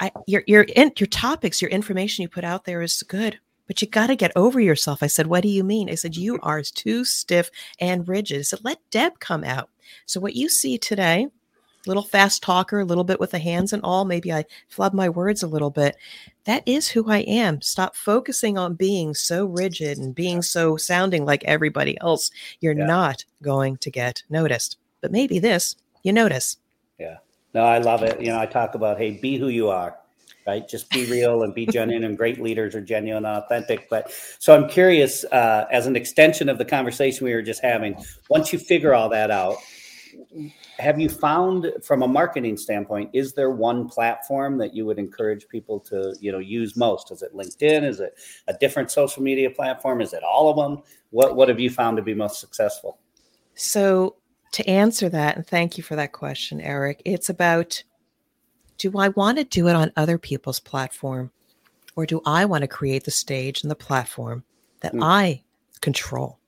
I, 0.00 0.10
your 0.26 0.42
your 0.46 0.62
in, 0.62 0.92
your 0.98 1.06
topics, 1.06 1.62
your 1.62 1.70
information 1.70 2.22
you 2.22 2.28
put 2.28 2.44
out 2.44 2.64
there 2.64 2.82
is 2.82 3.02
good, 3.04 3.38
but 3.66 3.80
you 3.80 3.88
got 3.88 4.08
to 4.08 4.16
get 4.16 4.32
over 4.34 4.58
yourself. 4.58 5.02
I 5.02 5.06
said, 5.06 5.26
what 5.28 5.42
do 5.42 5.48
you 5.48 5.62
mean? 5.62 5.88
I 5.88 5.94
said, 5.94 6.16
you 6.16 6.40
are 6.42 6.62
too 6.62 7.04
stiff 7.04 7.50
and 7.78 8.08
rigid. 8.08 8.40
I 8.40 8.42
said, 8.42 8.64
let 8.64 8.78
Deb 8.90 9.20
come 9.20 9.44
out. 9.44 9.70
So 10.06 10.20
what 10.20 10.34
you 10.34 10.48
see 10.48 10.78
today 10.78 11.28
little 11.86 12.02
fast 12.02 12.42
talker, 12.42 12.80
a 12.80 12.84
little 12.84 13.04
bit 13.04 13.20
with 13.20 13.32
the 13.32 13.38
hands 13.38 13.72
and 13.72 13.82
all. 13.82 14.04
Maybe 14.04 14.32
I 14.32 14.44
flub 14.68 14.94
my 14.94 15.08
words 15.08 15.42
a 15.42 15.48
little 15.48 15.70
bit. 15.70 15.96
That 16.44 16.62
is 16.66 16.88
who 16.88 17.10
I 17.10 17.18
am. 17.18 17.60
Stop 17.60 17.96
focusing 17.96 18.58
on 18.58 18.74
being 18.74 19.14
so 19.14 19.46
rigid 19.46 19.98
and 19.98 20.14
being 20.14 20.42
so 20.42 20.76
sounding 20.76 21.24
like 21.24 21.44
everybody 21.44 22.00
else. 22.00 22.30
You're 22.60 22.78
yeah. 22.78 22.86
not 22.86 23.24
going 23.42 23.76
to 23.78 23.90
get 23.90 24.22
noticed. 24.28 24.76
But 25.00 25.12
maybe 25.12 25.38
this, 25.38 25.76
you 26.02 26.12
notice. 26.12 26.58
Yeah. 26.98 27.18
No, 27.54 27.64
I 27.64 27.78
love 27.78 28.02
it. 28.02 28.20
You 28.20 28.28
know, 28.28 28.38
I 28.38 28.46
talk 28.46 28.74
about, 28.74 28.98
hey, 28.98 29.12
be 29.12 29.36
who 29.36 29.48
you 29.48 29.68
are, 29.68 29.96
right? 30.46 30.66
Just 30.66 30.90
be 30.90 31.04
real 31.06 31.42
and 31.42 31.54
be 31.54 31.66
genuine. 31.70 32.04
and 32.04 32.16
great 32.16 32.40
leaders 32.40 32.74
are 32.74 32.80
genuine 32.80 33.24
and 33.24 33.36
authentic. 33.36 33.88
But 33.90 34.12
so 34.38 34.54
I'm 34.54 34.68
curious, 34.68 35.24
uh, 35.24 35.66
as 35.70 35.86
an 35.86 35.96
extension 35.96 36.48
of 36.48 36.58
the 36.58 36.64
conversation 36.64 37.24
we 37.24 37.34
were 37.34 37.42
just 37.42 37.62
having, 37.62 37.96
once 38.30 38.52
you 38.52 38.58
figure 38.58 38.94
all 38.94 39.08
that 39.10 39.30
out, 39.30 39.56
have 40.78 41.00
you 41.00 41.08
found 41.08 41.72
from 41.82 42.02
a 42.02 42.08
marketing 42.08 42.56
standpoint 42.56 43.10
is 43.12 43.32
there 43.32 43.50
one 43.50 43.88
platform 43.88 44.58
that 44.58 44.74
you 44.74 44.84
would 44.86 44.98
encourage 44.98 45.48
people 45.48 45.80
to 45.80 46.14
you 46.20 46.32
know 46.32 46.38
use 46.38 46.76
most? 46.76 47.10
Is 47.10 47.22
it 47.22 47.34
linkedin? 47.34 47.84
Is 47.84 48.00
it 48.00 48.14
a 48.48 48.54
different 48.54 48.90
social 48.90 49.22
media 49.22 49.50
platform? 49.50 50.00
Is 50.00 50.12
it 50.12 50.22
all 50.22 50.50
of 50.50 50.56
them? 50.56 50.82
What 51.10 51.36
what 51.36 51.48
have 51.48 51.60
you 51.60 51.70
found 51.70 51.96
to 51.96 52.02
be 52.02 52.14
most 52.14 52.40
successful? 52.40 52.98
So 53.54 54.16
to 54.52 54.68
answer 54.68 55.08
that 55.08 55.36
and 55.36 55.46
thank 55.46 55.78
you 55.78 55.82
for 55.82 55.96
that 55.96 56.12
question 56.12 56.60
eric 56.60 57.00
it's 57.06 57.30
about 57.30 57.82
do 58.76 58.92
i 58.98 59.08
want 59.08 59.38
to 59.38 59.44
do 59.44 59.66
it 59.66 59.74
on 59.74 59.90
other 59.96 60.18
people's 60.18 60.60
platform 60.60 61.30
or 61.96 62.04
do 62.04 62.20
i 62.26 62.44
want 62.44 62.60
to 62.60 62.68
create 62.68 63.04
the 63.04 63.10
stage 63.10 63.62
and 63.62 63.70
the 63.70 63.74
platform 63.74 64.44
that 64.80 64.92
mm. 64.92 65.02
i 65.02 65.42
control? 65.82 66.38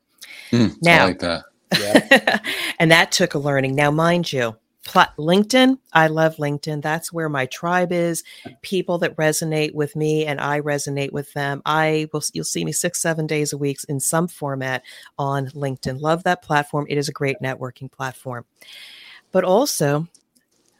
Mm, 0.50 0.76
now 0.80 1.02
I 1.02 1.06
like 1.08 1.18
that 1.18 1.44
and 2.78 2.90
that 2.90 3.12
took 3.12 3.34
a 3.34 3.38
learning. 3.38 3.74
Now, 3.74 3.90
mind 3.90 4.32
you, 4.32 4.56
LinkedIn, 4.86 5.78
I 5.92 6.08
love 6.08 6.36
LinkedIn. 6.36 6.82
That's 6.82 7.12
where 7.12 7.28
my 7.28 7.46
tribe 7.46 7.92
is. 7.92 8.22
People 8.62 8.98
that 8.98 9.16
resonate 9.16 9.74
with 9.74 9.96
me 9.96 10.26
and 10.26 10.40
I 10.40 10.60
resonate 10.60 11.12
with 11.12 11.32
them. 11.32 11.62
I 11.64 12.08
will 12.12 12.22
you'll 12.32 12.44
see 12.44 12.64
me 12.64 12.72
6 12.72 13.00
7 13.00 13.26
days 13.26 13.52
a 13.52 13.58
week 13.58 13.78
in 13.88 14.00
some 14.00 14.28
format 14.28 14.82
on 15.18 15.48
LinkedIn. 15.48 16.00
Love 16.00 16.24
that 16.24 16.42
platform. 16.42 16.86
It 16.88 16.98
is 16.98 17.08
a 17.08 17.12
great 17.12 17.38
networking 17.42 17.90
platform. 17.90 18.44
But 19.32 19.44
also, 19.44 20.06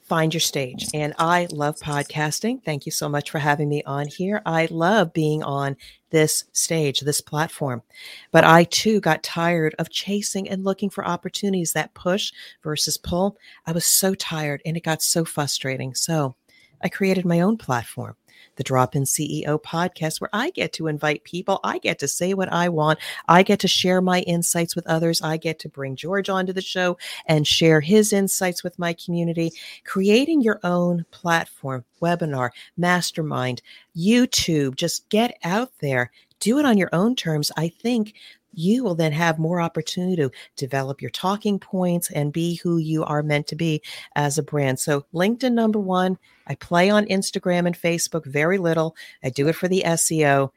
find 0.05 0.35
your 0.35 0.40
stage. 0.40 0.87
And 0.93 1.14
I 1.19 1.49
love 1.51 1.77
podcasting. 1.77 2.62
Thank 2.62 2.87
you 2.87 2.93
so 2.93 3.09
much 3.09 3.31
for 3.31 3.38
having 3.38 3.69
me 3.69 3.83
on 3.85 4.07
here. 4.07 4.43
I 4.45 4.69
love 4.71 5.12
being 5.12 5.43
on 5.43 5.77
this 6.11 6.45
stage, 6.53 7.01
this 7.01 7.21
platform. 7.21 7.83
But 8.31 8.45
I 8.45 8.64
too 8.64 9.01
got 9.01 9.23
tired 9.23 9.75
of 9.79 9.90
chasing 9.90 10.49
and 10.49 10.62
looking 10.62 10.90
for 10.90 11.07
opportunities 11.07 11.73
that 11.73 11.95
push 11.95 12.33
versus 12.62 12.99
pull. 12.99 13.38
I 13.67 13.73
was 13.73 13.87
so 13.87 14.14
tired 14.14 14.61
and 14.64 14.77
it 14.77 14.85
got 14.85 15.03
so 15.03 15.25
frustrating. 15.25 15.95
So 15.95 16.37
I 16.83 16.88
created 16.88 17.25
my 17.25 17.40
own 17.40 17.57
platform 17.57 18.17
the 18.57 18.62
Drop 18.62 18.94
In 18.94 19.05
CEO 19.05 19.61
podcast, 19.61 20.20
where 20.20 20.31
I 20.33 20.51
get 20.51 20.73
to 20.75 20.87
invite 20.87 21.25
people. 21.25 21.61
I 21.64 21.79
get 21.79 21.99
to 22.01 22.09
say 22.09 22.35
what 22.35 22.53
I 22.53 22.68
want. 22.68 22.99
I 23.29 23.42
get 23.42 23.61
to 23.61 23.68
share 23.68 24.01
my 24.01 24.20
insights 24.20 24.77
with 24.77 24.87
others. 24.87 25.23
I 25.23 25.37
get 25.37 25.59
to 25.61 25.68
bring 25.68 25.97
George 25.97 26.29
onto 26.29 26.53
the 26.53 26.62
show 26.62 26.97
and 27.27 27.47
share 27.47 27.81
his 27.81 28.12
insights 28.12 28.62
with 28.62 28.79
my 28.79 28.92
community. 28.92 29.53
Creating 29.85 30.40
your 30.40 30.61
own 30.62 31.05
platform, 31.11 31.85
webinar, 32.01 32.51
mastermind, 32.77 33.62
YouTube, 33.97 34.77
just 34.77 35.09
get 35.09 35.37
out 35.42 35.70
there. 35.81 36.11
Do 36.40 36.59
it 36.59 36.64
on 36.64 36.79
your 36.79 36.90
own 36.92 37.16
terms. 37.16 37.51
I 37.57 37.68
think 37.68 38.14
you 38.57 38.85
will 38.85 38.95
then 38.95 39.12
have 39.12 39.38
more 39.38 39.61
opportunity 39.61 40.17
to 40.17 40.31
develop 40.57 41.01
your 41.01 41.11
talking 41.11 41.59
points 41.59 42.11
and 42.11 42.33
be 42.33 42.57
who 42.57 42.79
you 42.79 43.05
are 43.05 43.23
meant 43.23 43.47
to 43.49 43.57
be 43.57 43.83
as 44.17 44.38
a 44.38 44.43
brand. 44.43 44.81
So, 44.81 45.07
LinkedIn, 45.14 45.53
number 45.53 45.79
one, 45.79 46.19
I 46.47 46.55
play 46.55 46.90
on 46.90 47.07
Instagram 47.07 47.67
and 47.67 47.79
Facebook 47.79 48.27
very 48.27 48.59
little. 48.59 48.97
I 49.23 49.31
do 49.31 49.49
it 49.49 49.57
for 49.57 49.69
the 49.69 49.83
SEO. 49.87 50.51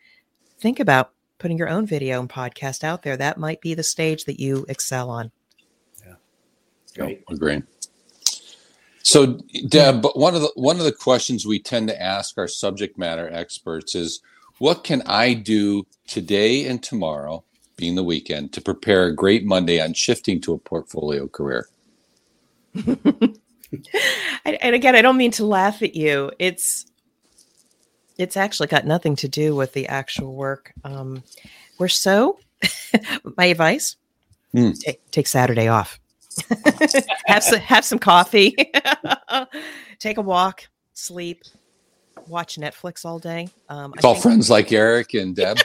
Think 0.59 0.79
about 0.79 1.11
putting 1.39 1.57
your 1.57 1.69
own 1.69 1.85
video 1.85 2.19
and 2.19 2.29
podcast 2.29 2.83
out 2.83 3.03
there. 3.03 3.17
That 3.17 3.37
might 3.37 3.61
be 3.61 3.73
the 3.73 3.83
stage 3.83 4.25
that 4.25 4.39
you 4.39 4.65
excel 4.69 5.09
on. 5.09 5.31
Yeah. 6.05 6.13
Oh, 6.13 6.95
Great. 6.95 7.23
Oh, 7.29 7.33
agree. 7.33 7.63
So, 9.03 9.27
mm-hmm. 9.27 9.67
Deb, 9.67 10.05
one 10.15 10.35
of 10.35 10.41
the 10.41 10.51
one 10.55 10.79
of 10.79 10.83
the 10.83 10.91
questions 10.91 11.45
we 11.45 11.59
tend 11.59 11.87
to 11.87 12.01
ask 12.01 12.37
our 12.37 12.47
subject 12.47 12.97
matter 12.97 13.29
experts 13.31 13.95
is, 13.95 14.21
what 14.57 14.83
can 14.83 15.01
I 15.05 15.33
do 15.33 15.85
today 16.07 16.65
and 16.65 16.81
tomorrow 16.83 17.43
being 17.77 17.95
the 17.95 18.03
weekend, 18.03 18.51
to 18.53 18.61
prepare 18.61 19.05
a 19.05 19.15
great 19.15 19.45
Monday 19.45 19.79
on 19.79 19.93
shifting 19.93 20.41
to 20.41 20.53
a 20.53 20.57
portfolio 20.57 21.27
career? 21.27 21.69
and 22.85 24.75
again, 24.75 24.95
I 24.95 25.01
don't 25.01 25.17
mean 25.17 25.31
to 25.31 25.45
laugh 25.45 25.81
at 25.81 25.95
you. 25.95 26.31
It's 26.39 26.85
it's 28.17 28.35
actually 28.35 28.67
got 28.67 28.85
nothing 28.85 29.15
to 29.17 29.27
do 29.27 29.55
with 29.55 29.73
the 29.73 29.87
actual 29.87 30.33
work. 30.33 30.73
Um, 30.83 31.23
we're 31.77 31.87
so. 31.87 32.39
my 33.37 33.45
advice: 33.45 33.95
mm. 34.53 34.77
take, 34.79 35.09
take 35.11 35.27
Saturday 35.27 35.67
off. 35.67 35.99
have 37.25 37.43
some 37.43 37.59
have 37.59 37.85
some 37.85 37.99
coffee. 37.99 38.55
take 39.99 40.17
a 40.17 40.21
walk. 40.21 40.67
Sleep. 40.93 41.43
Watch 42.27 42.57
Netflix 42.57 43.05
all 43.05 43.19
day. 43.19 43.49
Um, 43.69 43.93
Call 43.93 44.13
think- 44.13 44.23
friends 44.23 44.49
like 44.49 44.71
Eric 44.71 45.13
and 45.13 45.35
Deb 45.35 45.57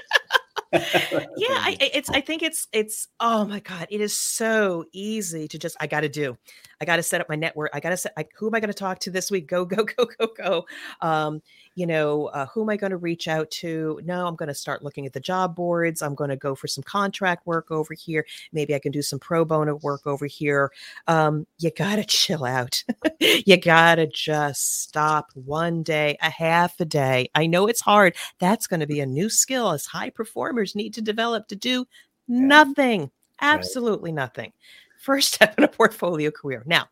yeah, 0.73 0.81
I, 1.51 1.77
it's. 1.81 2.11
I 2.11 2.21
think 2.21 2.43
it's. 2.43 2.69
It's. 2.73 3.09
Oh 3.21 3.45
my 3.45 3.61
god, 3.61 3.87
it 3.91 4.01
is 4.01 4.17
so 4.17 4.85
easy 4.93 5.49
to 5.49 5.59
just. 5.59 5.77
I 5.81 5.87
got 5.87 6.01
to 6.01 6.09
do. 6.09 6.37
I 6.81 6.85
got 6.85 6.97
to 6.97 7.03
set 7.03 7.21
up 7.21 7.29
my 7.29 7.37
network. 7.37 7.71
I 7.75 7.81
got 7.81 7.91
to 7.91 7.97
set. 7.97 8.13
I, 8.17 8.27
who 8.37 8.47
am 8.47 8.55
I 8.55 8.61
going 8.61 8.69
to 8.69 8.75
talk 8.75 8.99
to 9.01 9.11
this 9.11 9.31
week? 9.31 9.49
Go, 9.49 9.65
go, 9.65 9.85
go, 9.97 10.07
go, 10.19 10.29
go. 10.37 10.67
Um, 11.01 11.43
you 11.75 11.87
know, 11.87 12.27
uh, 12.27 12.47
who 12.47 12.63
am 12.63 12.71
I 12.71 12.77
going 12.77 12.91
to 12.91 12.97
reach 12.97 13.29
out 13.29 13.51
to? 13.51 14.01
No, 14.05 14.27
I'm 14.27 14.37
going 14.37 14.49
to 14.49 14.55
start 14.55 14.83
looking 14.83 15.07
at 15.07 15.13
the 15.13 15.21
job 15.21 15.57
boards. 15.57 16.03
I'm 16.03 16.15
going 16.15 16.31
to 16.31 16.37
go 16.37 16.55
for 16.55 16.67
some 16.67 16.85
contract 16.85 17.47
work 17.47 17.71
over 17.71 17.95
here. 17.95 18.27
Maybe 18.53 18.75
I 18.75 18.79
can 18.79 18.93
do 18.93 19.03
some 19.03 19.19
pro 19.19 19.45
bono 19.45 19.77
work 19.77 20.07
over 20.07 20.27
here. 20.27 20.71
Um, 21.07 21.47
you 21.59 21.71
got 21.71 21.97
to 21.97 22.05
chill 22.09 22.45
out. 22.45 22.83
you 23.21 23.57
got 23.57 23.97
to 23.97 24.07
just 24.07 24.83
stop 24.83 25.31
one 25.35 25.83
day, 25.83 26.17
a 26.21 26.31
half 26.31 26.79
a 26.81 26.85
day. 26.85 27.31
I 27.35 27.47
know 27.47 27.67
it's 27.67 27.81
hard. 27.81 28.17
That's 28.39 28.67
going 28.67 28.81
to 28.81 28.87
be 28.87 29.01
a 29.01 29.07
new 29.07 29.29
skill 29.29 29.71
as 29.71 29.87
high 29.87 30.11
performers 30.11 30.75
need 30.75 30.95
to 30.95 31.03
develop 31.03 31.49
to 31.49 31.57
do 31.57 31.87
nothing, 32.29 33.11
absolutely 33.41 34.13
nothing. 34.13 34.53
First 34.99 35.35
step 35.35 35.55
in 35.59 35.65
a 35.65 35.69
portfolio 35.69 36.31
career. 36.31 36.63
Now, 36.67 36.89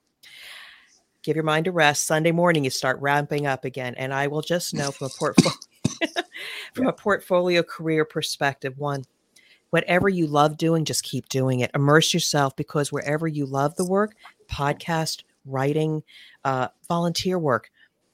give 1.22 1.36
your 1.36 1.44
mind 1.44 1.66
a 1.66 1.72
rest. 1.72 2.06
Sunday 2.06 2.32
morning, 2.32 2.64
you 2.64 2.70
start 2.70 3.00
ramping 3.00 3.46
up 3.46 3.64
again. 3.64 3.94
And 3.96 4.12
I 4.12 4.26
will 4.26 4.42
just 4.42 4.74
know 4.74 4.90
from 4.90 5.06
a 5.06 5.10
portfolio 5.18 5.54
from 6.74 6.84
yeah. 6.84 6.90
a 6.90 6.92
portfolio 6.92 7.62
career 7.62 8.04
perspective, 8.04 8.78
one, 8.78 9.04
whatever 9.70 10.08
you 10.08 10.26
love 10.26 10.56
doing, 10.56 10.84
just 10.84 11.02
keep 11.02 11.28
doing 11.28 11.60
it. 11.60 11.70
Immerse 11.74 12.14
yourself 12.14 12.56
because 12.56 12.92
wherever 12.92 13.26
you 13.26 13.46
love 13.46 13.76
the 13.76 13.84
work, 13.86 14.14
podcast, 14.50 15.22
writing, 15.44 16.02
uh, 16.44 16.68
volunteer 16.88 17.38
work, 17.38 17.70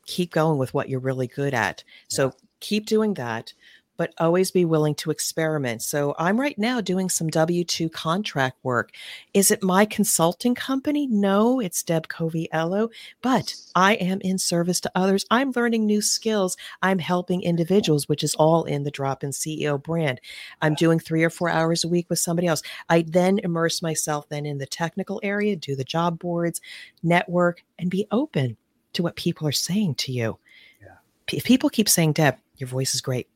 keep 0.07 0.33
going 0.33 0.59
with 0.59 0.75
what 0.75 0.89
you're 0.89 1.01
really 1.01 1.27
good 1.27 1.55
at. 1.55 1.85
So 2.09 2.33
keep 2.61 2.87
doing 2.87 3.15
that 3.15 3.53
but 3.97 4.13
always 4.19 4.51
be 4.51 4.65
willing 4.65 4.95
to 4.97 5.11
experiment. 5.11 5.83
So 5.83 6.15
I'm 6.19 6.41
right 6.41 6.59
now 6.59 6.81
doing 6.81 7.09
some 7.09 7.29
W 7.29 7.65
2 7.65 7.89
contract 7.89 8.59
work. 8.63 8.93
Is 9.35 9.51
it 9.51 9.63
my 9.63 9.85
consulting 9.85 10.55
company? 10.55 11.07
No, 11.07 11.61
it's 11.61 11.83
Deb 11.83 12.09
Coviello, 12.09 12.91
but 13.23 13.55
I 13.75 13.95
am 13.95 14.21
in 14.21 14.39
service 14.39 14.81
to 14.81 14.93
others. 14.95 15.25
I'm 15.31 15.53
learning 15.55 15.87
new 15.87 16.03
skills. 16.03 16.57
I'm 16.83 16.99
helping 16.99 17.43
individuals, 17.43 18.09
which 18.09 18.23
is 18.23 18.35
all 18.35 18.65
in 18.65 18.85
the 18.85 18.91
Drop 18.91 19.25
In 19.25 19.31
CEO 19.31 19.83
brand. 19.83 20.21
I'm 20.63 20.75
doing 20.75 20.99
three 20.99 21.25
or 21.25 21.31
four 21.31 21.49
hours 21.49 21.85
a 21.85 21.89
week 21.89 22.09
with 22.09 22.19
somebody 22.19 22.47
else. 22.47 22.63
I 22.89 23.03
then 23.07 23.39
immerse 23.39 23.83
myself 23.83 24.29
then 24.29 24.47
in 24.47 24.59
the 24.59 24.67
technical 24.67 25.21
area, 25.23 25.57
do 25.57 25.77
the 25.77 25.85
job 25.85 26.19
boards, 26.19 26.61
network, 27.03 27.65
and 27.79 27.91
be 27.91 28.07
open 28.11 28.57
to 28.93 29.03
what 29.03 29.17
people 29.17 29.47
are 29.47 29.53
saying 29.53 29.95
to 29.95 30.13
you. 30.13 30.39
Yeah. 30.81 30.97
If 31.33 31.45
people 31.45 31.71
keep 31.71 31.89
saying, 31.89 32.15
Deb, 32.15 32.37
your 32.57 32.69
voice 32.69 32.95
is 32.95 33.01
great 33.01 33.29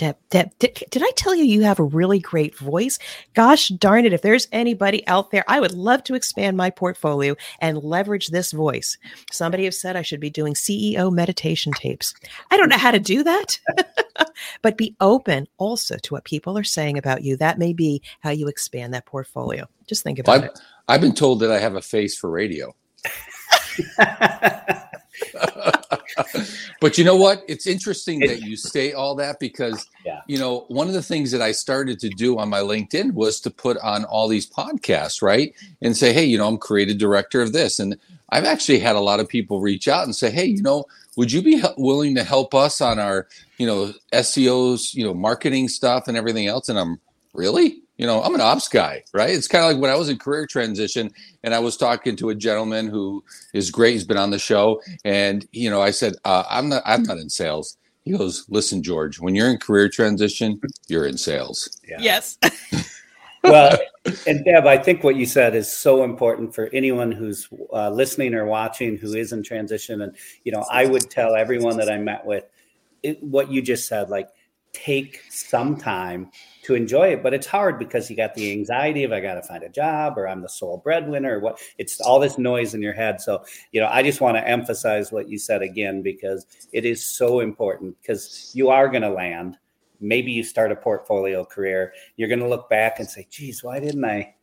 Deb, 0.00 0.16
Deb, 0.30 0.50
did, 0.58 0.82
did, 0.88 1.02
I 1.02 1.10
tell 1.10 1.34
you 1.34 1.44
you 1.44 1.60
have 1.60 1.78
a 1.78 1.84
really 1.84 2.20
great 2.20 2.56
voice? 2.56 2.98
Gosh 3.34 3.68
darn 3.68 4.06
it. 4.06 4.14
If 4.14 4.22
there's 4.22 4.48
anybody 4.50 5.06
out 5.06 5.30
there, 5.30 5.44
I 5.46 5.60
would 5.60 5.74
love 5.74 6.04
to 6.04 6.14
expand 6.14 6.56
my 6.56 6.70
portfolio 6.70 7.36
and 7.58 7.84
leverage 7.84 8.28
this 8.28 8.50
voice. 8.50 8.96
Somebody 9.30 9.66
has 9.66 9.78
said 9.78 9.96
I 9.96 10.02
should 10.02 10.18
be 10.18 10.30
doing 10.30 10.54
CEO 10.54 11.12
meditation 11.12 11.74
tapes. 11.74 12.14
I 12.50 12.56
don't 12.56 12.70
know 12.70 12.78
how 12.78 12.92
to 12.92 12.98
do 12.98 13.22
that, 13.24 13.60
but 14.62 14.78
be 14.78 14.96
open 15.02 15.46
also 15.58 15.98
to 15.98 16.14
what 16.14 16.24
people 16.24 16.56
are 16.56 16.64
saying 16.64 16.96
about 16.96 17.22
you. 17.22 17.36
That 17.36 17.58
may 17.58 17.74
be 17.74 18.00
how 18.20 18.30
you 18.30 18.48
expand 18.48 18.94
that 18.94 19.04
portfolio. 19.04 19.68
Just 19.86 20.02
think 20.02 20.18
about 20.18 20.34
I've, 20.34 20.44
it. 20.44 20.58
I've 20.88 21.02
been 21.02 21.14
told 21.14 21.40
that 21.40 21.50
I 21.50 21.58
have 21.58 21.74
a 21.74 21.82
face 21.82 22.16
for 22.16 22.30
radio. 22.30 22.74
but 26.80 26.98
you 26.98 27.04
know 27.04 27.16
what? 27.16 27.44
It's 27.48 27.66
interesting 27.66 28.20
that 28.20 28.42
you 28.42 28.56
say 28.56 28.92
all 28.92 29.14
that 29.16 29.40
because 29.40 29.86
yeah. 30.04 30.20
you 30.26 30.38
know 30.38 30.64
one 30.68 30.88
of 30.88 30.94
the 30.94 31.02
things 31.02 31.30
that 31.32 31.42
I 31.42 31.52
started 31.52 31.98
to 32.00 32.08
do 32.08 32.38
on 32.38 32.48
my 32.48 32.60
LinkedIn 32.60 33.12
was 33.12 33.40
to 33.40 33.50
put 33.50 33.76
on 33.78 34.04
all 34.04 34.28
these 34.28 34.48
podcasts, 34.48 35.22
right? 35.22 35.54
And 35.82 35.96
say, 35.96 36.12
hey, 36.12 36.24
you 36.24 36.38
know, 36.38 36.48
I'm 36.48 36.58
creative 36.58 36.98
director 36.98 37.42
of 37.42 37.52
this, 37.52 37.78
and 37.78 37.96
I've 38.30 38.44
actually 38.44 38.78
had 38.78 38.96
a 38.96 39.00
lot 39.00 39.20
of 39.20 39.28
people 39.28 39.60
reach 39.60 39.88
out 39.88 40.04
and 40.04 40.14
say, 40.14 40.30
hey, 40.30 40.46
you 40.46 40.62
know, 40.62 40.84
would 41.16 41.32
you 41.32 41.42
be 41.42 41.62
willing 41.76 42.14
to 42.14 42.24
help 42.24 42.54
us 42.54 42.80
on 42.80 42.98
our, 42.98 43.26
you 43.58 43.66
know, 43.66 43.92
SEOs, 44.12 44.94
you 44.94 45.04
know, 45.04 45.14
marketing 45.14 45.68
stuff 45.68 46.08
and 46.08 46.16
everything 46.16 46.46
else? 46.46 46.68
And 46.68 46.78
I'm 46.78 47.00
really 47.34 47.82
you 48.00 48.06
know, 48.06 48.22
I'm 48.22 48.34
an 48.34 48.40
ops 48.40 48.66
guy, 48.66 49.04
right? 49.12 49.28
It's 49.28 49.46
kind 49.46 49.62
of 49.62 49.70
like 49.70 49.82
when 49.82 49.90
I 49.90 49.94
was 49.94 50.08
in 50.08 50.16
career 50.16 50.46
transition 50.46 51.10
and 51.44 51.54
I 51.54 51.58
was 51.58 51.76
talking 51.76 52.16
to 52.16 52.30
a 52.30 52.34
gentleman 52.34 52.88
who 52.88 53.22
is 53.52 53.70
great. 53.70 53.92
He's 53.92 54.04
been 54.04 54.16
on 54.16 54.30
the 54.30 54.38
show. 54.38 54.80
And, 55.04 55.46
you 55.52 55.68
know, 55.68 55.82
I 55.82 55.90
said, 55.90 56.14
uh, 56.24 56.44
I'm 56.48 56.70
not, 56.70 56.82
I'm 56.86 57.02
not 57.02 57.18
in 57.18 57.28
sales. 57.28 57.76
He 58.04 58.12
goes, 58.12 58.46
listen, 58.48 58.82
George, 58.82 59.20
when 59.20 59.34
you're 59.34 59.50
in 59.50 59.58
career 59.58 59.90
transition, 59.90 60.58
you're 60.88 61.04
in 61.04 61.18
sales. 61.18 61.78
Yeah. 61.86 61.98
Yes. 62.00 62.38
well, 63.44 63.76
and 64.26 64.46
Deb, 64.46 64.66
I 64.66 64.78
think 64.78 65.04
what 65.04 65.16
you 65.16 65.26
said 65.26 65.54
is 65.54 65.70
so 65.70 66.02
important 66.02 66.54
for 66.54 66.70
anyone 66.72 67.12
who's 67.12 67.50
uh, 67.70 67.90
listening 67.90 68.32
or 68.32 68.46
watching 68.46 68.96
who 68.96 69.12
is 69.12 69.34
in 69.34 69.42
transition. 69.42 70.00
And, 70.00 70.16
you 70.44 70.52
know, 70.52 70.64
I 70.72 70.86
would 70.86 71.10
tell 71.10 71.36
everyone 71.36 71.76
that 71.76 71.90
I 71.90 71.98
met 71.98 72.24
with 72.24 72.44
it, 73.02 73.22
what 73.22 73.50
you 73.50 73.60
just 73.60 73.86
said, 73.86 74.08
like, 74.08 74.30
take 74.72 75.20
some 75.28 75.76
time 75.76 76.30
to 76.64 76.74
enjoy 76.74 77.12
it. 77.12 77.22
But 77.22 77.34
it's 77.34 77.46
hard 77.46 77.78
because 77.78 78.10
you 78.10 78.16
got 78.16 78.34
the 78.34 78.52
anxiety 78.52 79.04
of 79.04 79.12
I 79.12 79.20
got 79.20 79.34
to 79.34 79.42
find 79.42 79.62
a 79.62 79.68
job 79.68 80.18
or 80.18 80.28
I'm 80.28 80.42
the 80.42 80.48
sole 80.48 80.78
breadwinner 80.78 81.36
or 81.36 81.40
what. 81.40 81.60
It's 81.78 82.00
all 82.00 82.20
this 82.20 82.38
noise 82.38 82.74
in 82.74 82.82
your 82.82 82.92
head. 82.92 83.20
So, 83.20 83.44
you 83.72 83.80
know, 83.80 83.88
I 83.88 84.02
just 84.02 84.20
want 84.20 84.36
to 84.36 84.46
emphasize 84.46 85.12
what 85.12 85.28
you 85.28 85.38
said 85.38 85.62
again 85.62 86.02
because 86.02 86.46
it 86.72 86.84
is 86.84 87.04
so 87.04 87.40
important 87.40 87.96
because 88.00 88.50
you 88.54 88.68
are 88.68 88.88
going 88.88 89.02
to 89.02 89.10
land. 89.10 89.58
Maybe 90.00 90.32
you 90.32 90.42
start 90.42 90.72
a 90.72 90.76
portfolio 90.76 91.44
career. 91.44 91.92
You're 92.16 92.28
going 92.28 92.40
to 92.40 92.48
look 92.48 92.70
back 92.70 93.00
and 93.00 93.08
say, 93.08 93.26
geez, 93.30 93.62
why 93.62 93.80
didn't 93.80 94.04
I? 94.04 94.34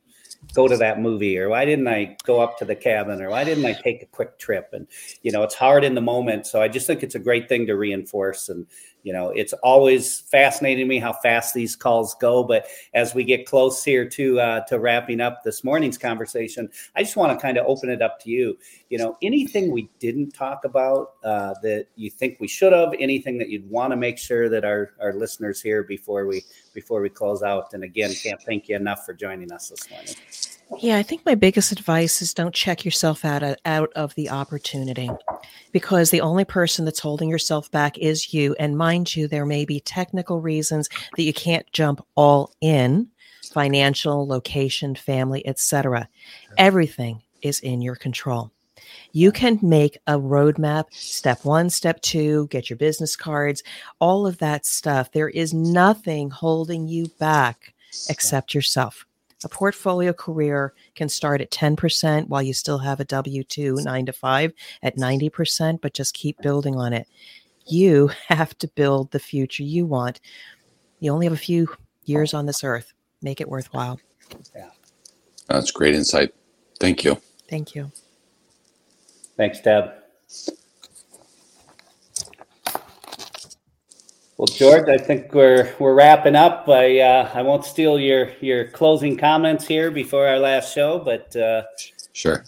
go 0.53 0.67
to 0.67 0.77
that 0.77 1.01
movie 1.01 1.37
or 1.37 1.49
why 1.49 1.65
didn't 1.65 1.87
i 1.87 2.15
go 2.23 2.39
up 2.39 2.57
to 2.57 2.65
the 2.65 2.75
cabin 2.75 3.21
or 3.21 3.29
why 3.29 3.43
didn't 3.43 3.65
i 3.65 3.73
take 3.73 4.01
a 4.01 4.05
quick 4.05 4.37
trip 4.37 4.69
and 4.71 4.87
you 5.21 5.31
know 5.31 5.43
it's 5.43 5.55
hard 5.55 5.83
in 5.83 5.95
the 5.95 6.01
moment 6.01 6.45
so 6.45 6.61
i 6.61 6.67
just 6.67 6.87
think 6.87 7.03
it's 7.03 7.15
a 7.15 7.19
great 7.19 7.49
thing 7.49 7.65
to 7.65 7.75
reinforce 7.75 8.49
and 8.49 8.65
you 9.03 9.13
know, 9.13 9.29
it's 9.29 9.53
always 9.53 10.19
fascinating 10.19 10.87
me 10.87 10.99
how 10.99 11.13
fast 11.13 11.53
these 11.53 11.75
calls 11.75 12.13
go. 12.15 12.43
But 12.43 12.67
as 12.93 13.15
we 13.15 13.23
get 13.23 13.45
close 13.45 13.83
here 13.83 14.07
to 14.09 14.39
uh, 14.39 14.59
to 14.65 14.79
wrapping 14.79 15.21
up 15.21 15.43
this 15.43 15.63
morning's 15.63 15.97
conversation, 15.97 16.69
I 16.95 17.03
just 17.03 17.15
want 17.15 17.37
to 17.37 17.41
kind 17.41 17.57
of 17.57 17.65
open 17.67 17.89
it 17.89 18.01
up 18.01 18.19
to 18.21 18.29
you. 18.29 18.57
You 18.89 18.97
know, 18.97 19.17
anything 19.21 19.71
we 19.71 19.89
didn't 19.99 20.31
talk 20.31 20.65
about 20.65 21.13
uh, 21.23 21.53
that 21.61 21.87
you 21.95 22.09
think 22.09 22.39
we 22.39 22.47
should 22.47 22.73
have, 22.73 22.93
anything 22.99 23.37
that 23.37 23.49
you'd 23.49 23.69
want 23.69 23.91
to 23.91 23.97
make 23.97 24.17
sure 24.17 24.49
that 24.49 24.65
our 24.65 24.91
our 25.01 25.13
listeners 25.13 25.61
hear 25.61 25.83
before 25.83 26.25
we 26.25 26.43
before 26.73 27.01
we 27.01 27.09
close 27.09 27.43
out. 27.43 27.73
And 27.73 27.83
again, 27.83 28.13
can't 28.13 28.41
thank 28.41 28.67
you 28.67 28.75
enough 28.75 29.05
for 29.05 29.13
joining 29.13 29.51
us 29.51 29.69
this 29.69 29.89
morning. 29.89 30.15
Yeah, 30.79 30.97
I 30.97 31.03
think 31.03 31.25
my 31.25 31.35
biggest 31.35 31.71
advice 31.71 32.21
is 32.21 32.33
don't 32.33 32.53
check 32.53 32.83
yourself 32.83 33.23
out 33.23 33.41
of, 33.41 33.55
out 33.65 33.91
of 33.93 34.13
the 34.15 34.29
opportunity 34.29 35.09
because 35.71 36.11
the 36.11 36.21
only 36.21 36.45
person 36.45 36.85
that's 36.85 36.99
holding 36.99 37.29
yourself 37.29 37.71
back 37.71 37.97
is 37.97 38.33
you. 38.33 38.55
And 38.59 38.77
mind 38.77 39.15
you, 39.15 39.27
there 39.27 39.45
may 39.45 39.65
be 39.65 39.79
technical 39.79 40.41
reasons 40.41 40.89
that 41.15 41.23
you 41.23 41.33
can't 41.33 41.71
jump 41.71 42.05
all 42.15 42.53
in 42.61 43.07
financial, 43.53 44.27
location, 44.27 44.93
family, 44.93 45.45
etc. 45.47 46.09
Everything 46.57 47.21
is 47.41 47.59
in 47.59 47.81
your 47.81 47.95
control. 47.95 48.51
You 49.13 49.31
can 49.31 49.59
make 49.61 49.97
a 50.05 50.19
roadmap, 50.19 50.85
step 50.91 51.43
one, 51.43 51.69
step 51.69 52.01
two, 52.01 52.47
get 52.47 52.69
your 52.69 52.77
business 52.77 53.15
cards, 53.15 53.63
all 53.99 54.27
of 54.27 54.37
that 54.39 54.65
stuff. 54.65 55.11
There 55.11 55.29
is 55.29 55.53
nothing 55.53 56.29
holding 56.29 56.87
you 56.87 57.07
back 57.19 57.73
except 58.09 58.53
yourself. 58.53 59.05
A 59.43 59.49
portfolio 59.49 60.13
career 60.13 60.73
can 60.95 61.09
start 61.09 61.41
at 61.41 61.51
10% 61.51 62.27
while 62.27 62.41
you 62.41 62.53
still 62.53 62.79
have 62.79 62.99
a 62.99 63.05
W 63.05 63.43
2 63.43 63.77
nine 63.83 64.05
to 64.07 64.13
five 64.13 64.51
at 64.81 64.97
90%, 64.97 65.79
but 65.81 65.93
just 65.93 66.13
keep 66.13 66.41
building 66.41 66.75
on 66.75 66.93
it. 66.93 67.07
You 67.67 68.09
have 68.27 68.57
to 68.59 68.67
build 68.69 69.11
the 69.11 69.19
future 69.19 69.63
you 69.63 69.85
want. 69.85 70.19
You 70.99 71.11
only 71.11 71.25
have 71.27 71.33
a 71.33 71.37
few 71.37 71.69
years 72.05 72.33
on 72.33 72.45
this 72.45 72.63
earth. 72.63 72.93
Make 73.21 73.41
it 73.41 73.49
worthwhile. 73.49 73.99
Yeah. 74.55 74.69
That's 75.47 75.71
great 75.71 75.95
insight. 75.95 76.33
Thank 76.79 77.03
you. 77.03 77.21
Thank 77.49 77.75
you. 77.75 77.91
Thanks, 79.37 79.59
Deb. 79.61 79.91
Well, 84.37 84.45
George, 84.45 84.87
I 84.87 84.99
think 84.99 85.33
we're 85.33 85.73
we're 85.79 85.95
wrapping 85.95 86.35
up. 86.35 86.69
I 86.69 86.99
uh, 86.99 87.31
I 87.33 87.41
won't 87.41 87.65
steal 87.65 87.99
your 87.99 88.29
your 88.39 88.65
closing 88.65 89.17
comments 89.17 89.65
here 89.65 89.89
before 89.89 90.27
our 90.27 90.37
last 90.37 90.75
show, 90.75 90.99
but 90.99 91.35
uh, 91.35 91.63
sure. 92.13 92.45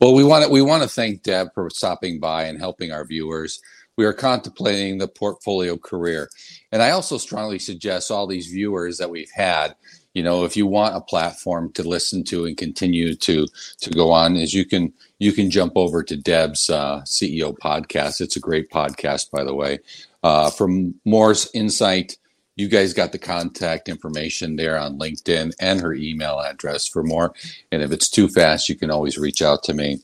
Well, 0.00 0.12
we 0.12 0.22
want 0.22 0.44
to 0.44 0.50
we 0.50 0.60
want 0.60 0.82
to 0.82 0.88
thank 0.88 1.22
Deb 1.22 1.48
for 1.54 1.70
stopping 1.70 2.20
by 2.20 2.44
and 2.44 2.58
helping 2.58 2.92
our 2.92 3.06
viewers. 3.06 3.62
We 3.96 4.04
are 4.04 4.12
contemplating 4.12 4.98
the 4.98 5.08
portfolio 5.08 5.78
career, 5.78 6.28
and 6.72 6.82
I 6.82 6.90
also 6.90 7.16
strongly 7.16 7.58
suggest 7.58 8.10
all 8.10 8.26
these 8.26 8.48
viewers 8.48 8.98
that 8.98 9.08
we've 9.08 9.30
had. 9.34 9.74
You 10.14 10.22
know, 10.22 10.44
if 10.44 10.56
you 10.56 10.66
want 10.66 10.96
a 10.96 11.00
platform 11.00 11.72
to 11.72 11.82
listen 11.82 12.22
to 12.24 12.44
and 12.44 12.56
continue 12.56 13.14
to 13.14 13.46
to 13.80 13.90
go 13.90 14.10
on, 14.10 14.36
is 14.36 14.52
you 14.52 14.64
can 14.64 14.92
you 15.18 15.32
can 15.32 15.50
jump 15.50 15.72
over 15.76 16.02
to 16.02 16.16
Deb's 16.16 16.68
uh, 16.68 17.00
CEO 17.02 17.56
podcast. 17.56 18.20
It's 18.20 18.36
a 18.36 18.40
great 18.40 18.70
podcast, 18.70 19.30
by 19.30 19.44
the 19.44 19.54
way. 19.54 19.80
Uh, 20.22 20.50
from 20.50 20.94
Moore's 21.04 21.50
Insight, 21.54 22.16
you 22.56 22.68
guys 22.68 22.92
got 22.92 23.12
the 23.12 23.18
contact 23.18 23.88
information 23.88 24.56
there 24.56 24.78
on 24.78 24.98
LinkedIn 24.98 25.52
and 25.60 25.80
her 25.80 25.94
email 25.94 26.38
address 26.38 26.86
for 26.86 27.02
more. 27.02 27.34
And 27.70 27.82
if 27.82 27.90
it's 27.90 28.08
too 28.08 28.28
fast, 28.28 28.68
you 28.68 28.76
can 28.76 28.90
always 28.90 29.18
reach 29.18 29.42
out 29.42 29.62
to 29.64 29.74
me. 29.74 30.00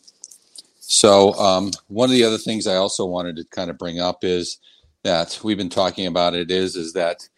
So, 0.80 1.34
um, 1.34 1.70
one 1.88 2.08
of 2.08 2.14
the 2.14 2.24
other 2.24 2.38
things 2.38 2.66
I 2.66 2.76
also 2.76 3.04
wanted 3.04 3.36
to 3.36 3.44
kind 3.44 3.70
of 3.70 3.76
bring 3.76 4.00
up 4.00 4.24
is 4.24 4.58
that 5.04 5.38
we've 5.44 5.58
been 5.58 5.68
talking 5.68 6.06
about 6.06 6.34
it 6.34 6.50
is 6.50 6.76
is 6.76 6.94
that 6.94 7.28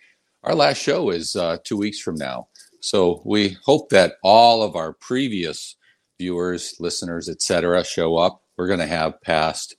our 0.44 0.54
last 0.54 0.80
show 0.80 1.10
is 1.10 1.36
uh, 1.36 1.58
two 1.64 1.76
weeks 1.76 1.98
from 1.98 2.14
now. 2.14 2.46
So 2.80 3.22
we 3.24 3.56
hope 3.64 3.90
that 3.90 4.14
all 4.22 4.62
of 4.62 4.76
our 4.76 4.92
previous 4.92 5.76
viewers, 6.18 6.74
listeners, 6.80 7.28
etc., 7.28 7.84
show 7.84 8.16
up. 8.16 8.42
We're 8.56 8.66
going 8.66 8.80
to 8.80 8.86
have 8.86 9.20
past 9.22 9.76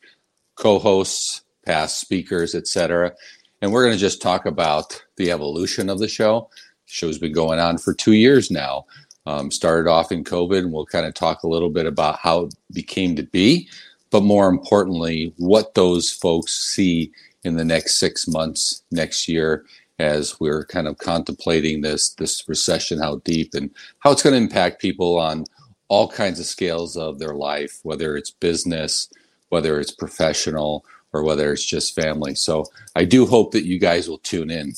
co-hosts 0.56 1.44
past 1.66 2.00
speakers, 2.00 2.56
etc. 2.56 3.14
And 3.62 3.72
we're 3.72 3.84
going 3.84 3.96
to 3.96 4.00
just 4.00 4.22
talk 4.22 4.46
about 4.46 5.04
the 5.18 5.32
evolution 5.32 5.90
of 5.90 6.00
the 6.00 6.08
show. 6.08 6.50
The 6.54 6.92
show's 6.92 7.18
been 7.18 7.34
going 7.34 7.60
on 7.60 7.78
for 7.78 7.94
two 7.94 8.14
years 8.14 8.50
now. 8.52 8.86
Um, 9.28 9.52
started 9.52 9.90
off 9.90 10.12
in 10.12 10.24
COVID, 10.24 10.60
and 10.60 10.74
we'll 10.74 10.86
kind 10.86 11.06
of 11.06 11.14
talk 11.14 11.44
a 11.44 11.48
little 11.48 11.70
bit 11.70 11.86
about 11.86 12.18
how 12.18 12.46
it 12.46 12.56
became 12.74 13.16
to 13.18 13.24
be, 13.24 13.70
but 14.10 14.24
more 14.24 14.50
importantly, 14.50 15.32
what 15.38 15.76
those 15.76 16.12
folks 16.12 16.54
see 16.54 17.12
in 17.44 17.56
the 17.56 17.64
next 17.64 18.00
six 18.00 18.28
months, 18.28 18.82
next 18.90 19.28
year, 19.28 19.64
as 20.02 20.40
we're 20.40 20.66
kind 20.66 20.88
of 20.88 20.98
contemplating 20.98 21.82
this 21.82 22.10
this 22.16 22.48
recession, 22.50 23.00
how 23.00 23.18
deep 23.24 23.54
and 23.54 23.70
how 24.00 24.12
it's 24.12 24.24
going 24.24 24.34
to 24.36 24.42
impact 24.42 24.82
people 24.82 25.18
on 25.20 25.46
all 25.88 26.08
kinds 26.08 26.40
of 26.40 26.46
scales 26.46 26.98
of 26.98 27.20
their 27.20 27.36
life, 27.36 27.80
whether 27.84 28.18
it's 28.18 28.32
business, 28.32 29.10
whether 29.50 29.80
it's 29.80 29.92
professional, 29.92 30.84
or 31.14 31.24
whether 31.24 31.52
it's 31.54 31.66
just 31.66 31.96
family. 31.96 32.36
So 32.36 32.66
I 32.96 33.06
do 33.06 33.26
hope 33.26 33.52
that 33.52 33.66
you 33.66 33.78
guys 33.80 34.10
will 34.10 34.20
tune 34.20 34.50
in. 34.50 34.74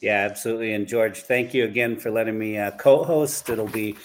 Yeah, 0.00 0.26
absolutely. 0.30 0.74
And 0.74 0.86
George, 0.86 1.22
thank 1.22 1.54
you 1.54 1.64
again 1.64 1.96
for 1.96 2.10
letting 2.10 2.38
me 2.38 2.58
uh, 2.58 2.72
co-host. 2.72 3.50
It'll 3.50 3.66
be 3.66 3.96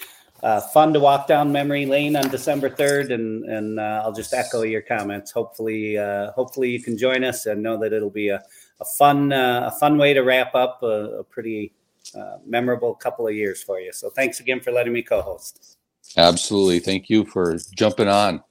uh, 0.41 0.59
fun 0.59 0.93
to 0.93 0.99
walk 0.99 1.27
down 1.27 1.51
memory 1.51 1.85
lane 1.85 2.15
on 2.15 2.29
December 2.29 2.69
third, 2.69 3.11
and 3.11 3.43
and 3.45 3.79
uh, 3.79 4.01
I'll 4.03 4.13
just 4.13 4.33
echo 4.33 4.63
your 4.63 4.81
comments. 4.81 5.31
Hopefully, 5.31 5.97
uh, 5.97 6.31
hopefully 6.31 6.69
you 6.69 6.81
can 6.81 6.97
join 6.97 7.23
us, 7.23 7.45
and 7.45 7.63
know 7.63 7.77
that 7.79 7.93
it'll 7.93 8.09
be 8.09 8.29
a, 8.29 8.43
a 8.83 8.85
fun 8.97 9.31
uh, 9.31 9.71
a 9.73 9.79
fun 9.79 9.97
way 9.97 10.13
to 10.13 10.21
wrap 10.21 10.53
up 10.55 10.83
a, 10.83 11.19
a 11.19 11.23
pretty 11.23 11.73
uh, 12.17 12.37
memorable 12.45 12.93
couple 12.93 13.27
of 13.27 13.33
years 13.33 13.63
for 13.63 13.79
you. 13.79 13.93
So 13.93 14.09
thanks 14.09 14.39
again 14.39 14.59
for 14.59 14.71
letting 14.71 14.93
me 14.93 15.01
co-host. 15.01 15.77
Absolutely, 16.17 16.79
thank 16.79 17.09
you 17.09 17.25
for 17.25 17.57
jumping 17.75 18.09
on. 18.09 18.43